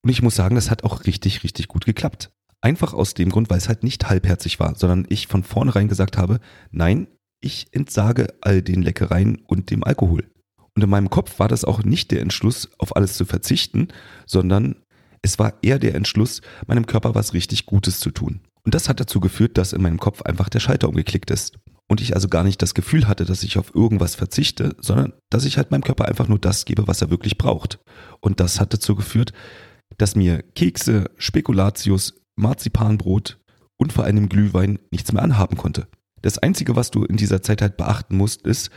Und 0.03 0.09
ich 0.09 0.21
muss 0.21 0.35
sagen, 0.35 0.55
das 0.55 0.71
hat 0.71 0.83
auch 0.83 1.05
richtig, 1.05 1.43
richtig 1.43 1.67
gut 1.67 1.85
geklappt. 1.85 2.31
Einfach 2.61 2.93
aus 2.93 3.13
dem 3.13 3.29
Grund, 3.29 3.49
weil 3.49 3.57
es 3.57 3.67
halt 3.67 3.83
nicht 3.83 4.09
halbherzig 4.09 4.59
war, 4.59 4.75
sondern 4.75 5.05
ich 5.09 5.27
von 5.27 5.43
vornherein 5.43 5.87
gesagt 5.87 6.17
habe, 6.17 6.39
nein, 6.71 7.07
ich 7.41 7.67
entsage 7.71 8.27
all 8.41 8.61
den 8.61 8.81
Leckereien 8.81 9.39
und 9.47 9.71
dem 9.71 9.83
Alkohol. 9.83 10.29
Und 10.75 10.83
in 10.83 10.89
meinem 10.89 11.09
Kopf 11.09 11.39
war 11.39 11.47
das 11.47 11.65
auch 11.65 11.83
nicht 11.83 12.11
der 12.11 12.21
Entschluss, 12.21 12.69
auf 12.77 12.95
alles 12.95 13.15
zu 13.15 13.25
verzichten, 13.25 13.89
sondern 14.25 14.75
es 15.21 15.39
war 15.39 15.53
eher 15.61 15.79
der 15.79 15.95
Entschluss, 15.95 16.41
meinem 16.67 16.85
Körper 16.85 17.15
was 17.15 17.33
richtig 17.33 17.65
Gutes 17.65 17.99
zu 17.99 18.11
tun. 18.11 18.41
Und 18.69 18.75
das 18.75 18.87
hat 18.87 18.99
dazu 18.99 19.19
geführt, 19.19 19.57
dass 19.57 19.73
in 19.73 19.81
meinem 19.81 19.97
Kopf 19.97 20.21
einfach 20.21 20.47
der 20.47 20.59
Schalter 20.59 20.89
umgeklickt 20.89 21.31
ist. 21.31 21.57
Und 21.87 22.01
ich 22.01 22.13
also 22.13 22.27
gar 22.27 22.43
nicht 22.43 22.61
das 22.61 22.75
Gefühl 22.75 23.07
hatte, 23.07 23.25
dass 23.25 23.41
ich 23.41 23.57
auf 23.57 23.73
irgendwas 23.73 24.13
verzichte, 24.13 24.75
sondern 24.79 25.13
dass 25.31 25.45
ich 25.45 25.57
halt 25.57 25.71
meinem 25.71 25.83
Körper 25.83 26.07
einfach 26.07 26.27
nur 26.27 26.37
das 26.37 26.65
gebe, 26.65 26.87
was 26.87 27.01
er 27.01 27.09
wirklich 27.09 27.39
braucht. 27.39 27.79
Und 28.19 28.39
das 28.39 28.59
hat 28.59 28.71
dazu 28.71 28.93
geführt, 28.93 29.33
dass 29.97 30.15
mir 30.15 30.43
Kekse, 30.53 31.09
Spekulatius, 31.17 32.21
Marzipanbrot 32.35 33.39
und 33.77 33.91
vor 33.91 34.03
allem 34.03 34.29
Glühwein 34.29 34.77
nichts 34.91 35.13
mehr 35.13 35.23
anhaben 35.23 35.57
konnte. 35.57 35.87
Das 36.21 36.37
Einzige, 36.37 36.75
was 36.75 36.91
du 36.91 37.05
in 37.05 37.17
dieser 37.17 37.41
Zeit 37.41 37.63
halt 37.63 37.75
beachten 37.75 38.17
musst, 38.17 38.43
ist, 38.43 38.69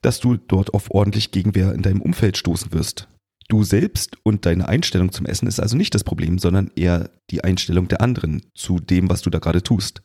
dass 0.00 0.20
du 0.20 0.36
dort 0.36 0.74
auf 0.74 0.92
ordentlich 0.92 1.32
Gegenwehr 1.32 1.72
in 1.72 1.82
deinem 1.82 2.02
Umfeld 2.02 2.36
stoßen 2.36 2.72
wirst. 2.72 3.08
Du 3.48 3.62
selbst 3.62 4.16
und 4.22 4.46
deine 4.46 4.68
Einstellung 4.68 5.12
zum 5.12 5.26
Essen 5.26 5.46
ist 5.46 5.60
also 5.60 5.76
nicht 5.76 5.94
das 5.94 6.04
Problem, 6.04 6.38
sondern 6.38 6.70
eher 6.76 7.10
die 7.30 7.44
Einstellung 7.44 7.88
der 7.88 8.00
anderen 8.00 8.42
zu 8.54 8.78
dem, 8.78 9.10
was 9.10 9.22
du 9.22 9.30
da 9.30 9.38
gerade 9.38 9.62
tust. 9.62 10.02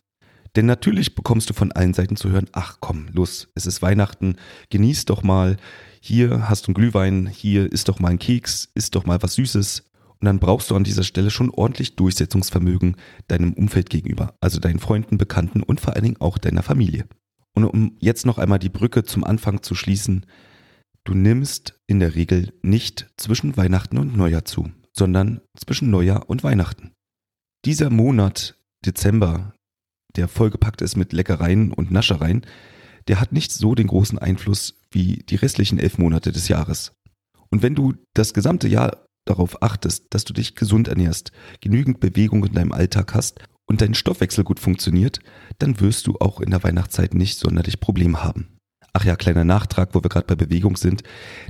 Denn 0.56 0.66
natürlich 0.66 1.16
bekommst 1.16 1.50
du 1.50 1.54
von 1.54 1.72
allen 1.72 1.94
Seiten 1.94 2.16
zu 2.16 2.30
hören, 2.30 2.50
ach 2.54 2.78
komm, 2.80 3.08
los, 3.12 3.50
es 3.56 3.66
ist 3.66 3.82
Weihnachten, 3.82 4.36
genieß 4.72 5.06
doch 5.06 5.24
mal, 5.24 5.58
hier 6.02 6.50
hast 6.50 6.66
du 6.66 6.70
einen 6.70 6.76
Glühwein, 6.76 7.28
hier 7.28 7.72
ist 7.72 7.88
doch 7.88 8.00
mal 8.00 8.10
ein 8.10 8.20
Keks, 8.20 8.70
isst 8.74 8.96
doch 8.96 9.06
mal 9.06 9.22
was 9.22 9.36
Süßes. 9.36 9.86
Und 10.20 10.26
dann 10.26 10.40
brauchst 10.40 10.70
du 10.70 10.76
an 10.76 10.84
dieser 10.84 11.04
Stelle 11.04 11.30
schon 11.30 11.50
ordentlich 11.50 11.96
Durchsetzungsvermögen 11.96 12.98
deinem 13.28 13.54
Umfeld 13.54 13.90
gegenüber, 13.90 14.34
also 14.42 14.60
deinen 14.60 14.80
Freunden, 14.80 15.18
Bekannten 15.18 15.64
und 15.64 15.80
vor 15.80 15.94
allen 15.94 16.04
Dingen 16.04 16.20
auch 16.20 16.38
deiner 16.38 16.64
Familie. 16.64 17.06
Und 17.54 17.64
um 17.64 17.96
jetzt 18.00 18.26
noch 18.26 18.38
einmal 18.38 18.60
die 18.60 18.70
Brücke 18.70 19.04
zum 19.04 19.24
Anfang 19.24 19.62
zu 19.62 19.76
schließen, 19.76 20.26
Du 21.10 21.16
nimmst 21.16 21.74
in 21.88 22.00
der 22.00 22.14
Regel 22.14 22.54
nicht 22.62 23.10
zwischen 23.18 23.58
Weihnachten 23.58 23.98
und 23.98 24.16
Neujahr 24.16 24.46
zu, 24.46 24.70
sondern 24.96 25.42
zwischen 25.58 25.90
Neujahr 25.90 26.30
und 26.30 26.44
Weihnachten. 26.44 26.92
Dieser 27.66 27.90
Monat 27.90 28.60
Dezember, 28.86 29.56
der 30.16 30.28
vollgepackt 30.28 30.84
ist 30.84 30.98
mit 30.98 31.12
Leckereien 31.12 31.74
und 31.74 31.90
Naschereien, 31.90 32.46
der 33.08 33.20
hat 33.20 33.32
nicht 33.32 33.52
so 33.52 33.74
den 33.74 33.88
großen 33.88 34.20
Einfluss 34.20 34.76
wie 34.92 35.24
die 35.28 35.38
restlichen 35.38 35.80
elf 35.80 35.98
Monate 35.98 36.32
des 36.32 36.48
Jahres. 36.48 36.94
Und 37.50 37.64
wenn 37.64 37.74
du 37.74 37.96
das 38.14 38.36
gesamte 38.36 38.68
Jahr 38.68 39.08
darauf 39.26 39.64
achtest, 39.64 40.06
dass 40.12 40.26
du 40.26 40.34
dich 40.34 40.54
gesund 40.54 40.90
ernährst, 40.90 41.32
genügend 41.60 42.02
Bewegung 42.02 42.46
in 42.46 42.54
deinem 42.54 42.72
Alltag 42.72 43.16
hast 43.16 43.40
und 43.68 43.82
dein 43.82 43.96
Stoffwechsel 43.96 44.44
gut 44.44 44.60
funktioniert, 44.60 45.22
dann 45.58 45.80
wirst 45.80 46.06
du 46.06 46.18
auch 46.20 46.40
in 46.40 46.52
der 46.52 46.62
Weihnachtszeit 46.62 47.16
nicht 47.16 47.40
sonderlich 47.40 47.80
Probleme 47.80 48.24
haben. 48.24 48.59
Ach 48.94 49.06
ja, 49.06 49.16
kleiner 49.16 49.44
Nachtrag, 49.44 49.90
wo 49.94 50.04
wir 50.04 50.10
gerade 50.10 50.26
bei 50.26 50.36
Bewegung 50.36 50.76
sind. 50.76 51.04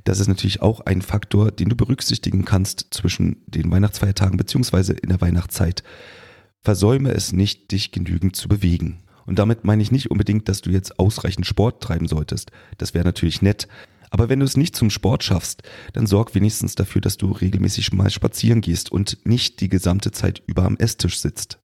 Das 0.03 0.19
ist 0.19 0.27
natürlich 0.27 0.61
auch 0.61 0.81
ein 0.81 1.01
Faktor, 1.01 1.51
den 1.51 1.69
du 1.69 1.75
berücksichtigen 1.75 2.45
kannst 2.45 2.87
zwischen 2.91 3.43
den 3.47 3.71
Weihnachtsfeiertagen 3.71 4.37
beziehungsweise 4.37 4.93
in 4.93 5.09
der 5.09 5.21
Weihnachtszeit. 5.21 5.83
Versäume 6.61 7.11
es 7.11 7.31
nicht, 7.31 7.71
dich 7.71 7.91
genügend 7.91 8.35
zu 8.35 8.49
bewegen. 8.49 8.99
Und 9.25 9.39
damit 9.39 9.63
meine 9.63 9.81
ich 9.81 9.91
nicht 9.91 10.11
unbedingt, 10.11 10.49
dass 10.49 10.61
du 10.61 10.71
jetzt 10.71 10.99
ausreichend 10.99 11.45
Sport 11.45 11.81
treiben 11.81 12.07
solltest. 12.07 12.51
Das 12.77 12.93
wäre 12.93 13.05
natürlich 13.05 13.41
nett. 13.41 13.67
Aber 14.09 14.27
wenn 14.27 14.39
du 14.39 14.45
es 14.45 14.57
nicht 14.57 14.75
zum 14.75 14.89
Sport 14.89 15.23
schaffst, 15.23 15.61
dann 15.93 16.07
sorg 16.07 16.33
wenigstens 16.33 16.75
dafür, 16.75 16.99
dass 16.99 17.17
du 17.17 17.31
regelmäßig 17.31 17.93
mal 17.93 18.09
spazieren 18.09 18.61
gehst 18.61 18.91
und 18.91 19.19
nicht 19.25 19.61
die 19.61 19.69
gesamte 19.69 20.11
Zeit 20.11 20.41
über 20.47 20.63
am 20.63 20.77
Esstisch 20.77 21.19
sitzt. 21.19 21.59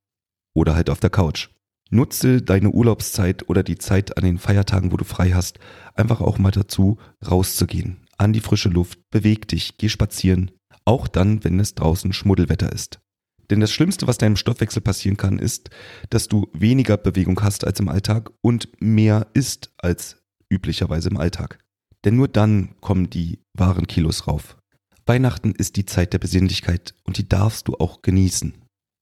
Oder 0.53 0.75
halt 0.75 0.89
auf 0.89 0.99
der 0.99 1.09
Couch. 1.09 1.49
Nutze 1.95 2.41
deine 2.41 2.69
Urlaubszeit 2.69 3.49
oder 3.49 3.63
die 3.63 3.77
Zeit 3.77 4.17
an 4.17 4.23
den 4.23 4.37
Feiertagen, 4.37 4.91
wo 4.91 4.97
du 4.97 5.05
frei 5.05 5.31
hast, 5.31 5.59
einfach 5.95 6.21
auch 6.21 6.37
mal 6.37 6.51
dazu, 6.51 6.97
rauszugehen. 7.25 8.05
An 8.17 8.33
die 8.33 8.41
frische 8.41 8.69
Luft, 8.69 8.99
beweg 9.09 9.47
dich, 9.47 9.77
geh 9.77 9.89
spazieren. 9.89 10.51
Auch 10.85 11.07
dann, 11.07 11.43
wenn 11.43 11.59
es 11.59 11.75
draußen 11.75 12.13
Schmuddelwetter 12.13 12.71
ist. 12.71 12.99
Denn 13.49 13.59
das 13.59 13.71
Schlimmste, 13.71 14.07
was 14.07 14.17
deinem 14.17 14.35
Stoffwechsel 14.35 14.81
passieren 14.81 15.17
kann, 15.17 15.39
ist, 15.39 15.69
dass 16.09 16.27
du 16.27 16.47
weniger 16.53 16.97
Bewegung 16.97 17.41
hast 17.41 17.65
als 17.65 17.79
im 17.79 17.89
Alltag 17.89 18.31
und 18.41 18.69
mehr 18.79 19.27
isst 19.33 19.71
als 19.77 20.17
üblicherweise 20.49 21.09
im 21.09 21.17
Alltag. 21.17 21.59
Denn 22.03 22.15
nur 22.15 22.27
dann 22.27 22.75
kommen 22.81 23.09
die 23.09 23.39
wahren 23.53 23.87
Kilos 23.87 24.27
rauf. 24.27 24.57
Weihnachten 25.05 25.51
ist 25.51 25.75
die 25.75 25.85
Zeit 25.85 26.13
der 26.13 26.19
Besinnlichkeit 26.19 26.95
und 27.03 27.17
die 27.17 27.29
darfst 27.29 27.67
du 27.67 27.75
auch 27.75 28.01
genießen. 28.01 28.53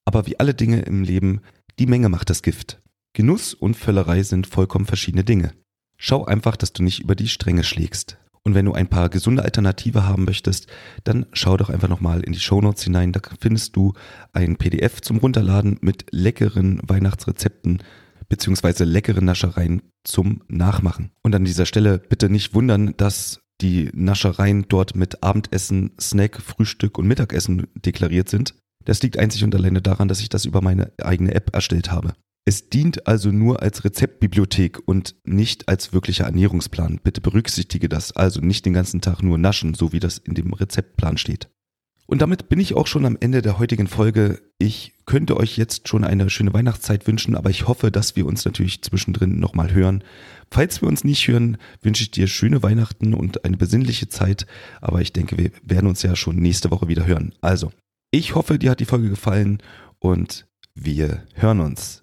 Aber 0.05 0.27
wie 0.27 0.39
alle 0.39 0.53
Dinge 0.53 0.81
im 0.81 1.03
Leben, 1.03 1.41
die 1.79 1.87
Menge 1.87 2.09
macht 2.09 2.29
das 2.29 2.43
Gift. 2.43 2.82
Genuss 3.13 3.53
und 3.53 3.75
Völlerei 3.75 4.23
sind 4.23 4.47
vollkommen 4.47 4.85
verschiedene 4.85 5.23
Dinge. 5.23 5.53
Schau 5.97 6.25
einfach, 6.25 6.55
dass 6.55 6.73
du 6.73 6.81
nicht 6.83 6.99
über 6.99 7.15
die 7.15 7.27
Stränge 7.27 7.63
schlägst. 7.63 8.17
Und 8.43 8.55
wenn 8.55 8.65
du 8.65 8.73
ein 8.73 8.89
paar 8.89 9.09
gesunde 9.09 9.43
Alternative 9.43 10.05
haben 10.05 10.25
möchtest, 10.25 10.67
dann 11.03 11.27
schau 11.31 11.55
doch 11.55 11.69
einfach 11.69 11.87
nochmal 11.87 12.21
in 12.21 12.33
die 12.33 12.39
Shownotes 12.39 12.83
hinein. 12.83 13.13
Da 13.13 13.21
findest 13.39 13.75
du 13.75 13.93
ein 14.33 14.57
PDF 14.57 14.99
zum 15.01 15.17
Runterladen 15.17 15.77
mit 15.81 16.07
leckeren 16.11 16.81
Weihnachtsrezepten 16.83 17.83
beziehungsweise 18.27 18.83
leckeren 18.83 19.25
Naschereien 19.25 19.83
zum 20.03 20.41
Nachmachen. 20.47 21.11
Und 21.21 21.35
an 21.35 21.45
dieser 21.45 21.67
Stelle 21.67 21.99
bitte 21.99 22.29
nicht 22.29 22.53
wundern, 22.53 22.95
dass 22.97 23.41
die 23.61 23.91
Naschereien 23.93 24.65
dort 24.67 24.95
mit 24.95 25.23
Abendessen, 25.23 25.91
Snack, 26.01 26.41
Frühstück 26.41 26.97
und 26.97 27.07
Mittagessen 27.07 27.67
deklariert 27.75 28.29
sind. 28.29 28.55
Das 28.85 29.01
liegt 29.03 29.19
einzig 29.19 29.43
und 29.43 29.53
alleine 29.55 29.81
daran, 29.81 30.07
dass 30.07 30.19
ich 30.19 30.29
das 30.29 30.45
über 30.45 30.61
meine 30.61 30.91
eigene 31.01 31.35
App 31.35 31.53
erstellt 31.53 31.91
habe. 31.91 32.13
Es 32.45 32.69
dient 32.69 33.07
also 33.07 33.31
nur 33.31 33.61
als 33.61 33.85
Rezeptbibliothek 33.85 34.79
und 34.85 35.15
nicht 35.23 35.69
als 35.69 35.93
wirklicher 35.93 36.25
Ernährungsplan. 36.25 36.99
Bitte 37.01 37.21
berücksichtige 37.21 37.87
das. 37.87 38.11
Also 38.11 38.41
nicht 38.41 38.65
den 38.65 38.73
ganzen 38.73 38.99
Tag 38.99 39.23
nur 39.23 39.37
naschen, 39.37 39.73
so 39.73 39.93
wie 39.93 40.01
das 40.01 40.17
in 40.17 40.33
dem 40.33 40.51
Rezeptplan 40.51 41.17
steht. 41.17 41.49
Und 42.05 42.21
damit 42.21 42.49
bin 42.49 42.59
ich 42.59 42.75
auch 42.75 42.85
schon 42.85 43.05
am 43.05 43.17
Ende 43.19 43.41
der 43.41 43.59
heutigen 43.59 43.87
Folge. 43.87 44.41
Ich 44.57 44.93
könnte 45.05 45.37
euch 45.37 45.57
jetzt 45.57 45.87
schon 45.87 46.03
eine 46.03 46.29
schöne 46.29 46.53
Weihnachtszeit 46.53 47.07
wünschen, 47.07 47.35
aber 47.35 47.49
ich 47.49 47.67
hoffe, 47.67 47.91
dass 47.91 48.17
wir 48.17 48.25
uns 48.25 48.43
natürlich 48.43 48.81
zwischendrin 48.81 49.39
nochmal 49.39 49.73
hören. 49.73 50.03
Falls 50.51 50.81
wir 50.81 50.89
uns 50.89 51.05
nicht 51.05 51.25
hören, 51.29 51.57
wünsche 51.81 52.03
ich 52.03 52.11
dir 52.11 52.27
schöne 52.27 52.61
Weihnachten 52.61 53.13
und 53.13 53.45
eine 53.45 53.55
besinnliche 53.55 54.09
Zeit. 54.09 54.45
Aber 54.81 54.99
ich 54.99 55.13
denke, 55.13 55.37
wir 55.37 55.51
werden 55.63 55.87
uns 55.87 56.03
ja 56.03 56.15
schon 56.17 56.35
nächste 56.35 56.71
Woche 56.71 56.89
wieder 56.89 57.05
hören. 57.05 57.33
Also, 57.39 57.71
ich 58.11 58.35
hoffe, 58.35 58.59
dir 58.59 58.71
hat 58.71 58.81
die 58.81 58.85
Folge 58.85 59.09
gefallen 59.09 59.63
und 59.99 60.45
wir 60.75 61.23
hören 61.35 61.61
uns. 61.61 62.02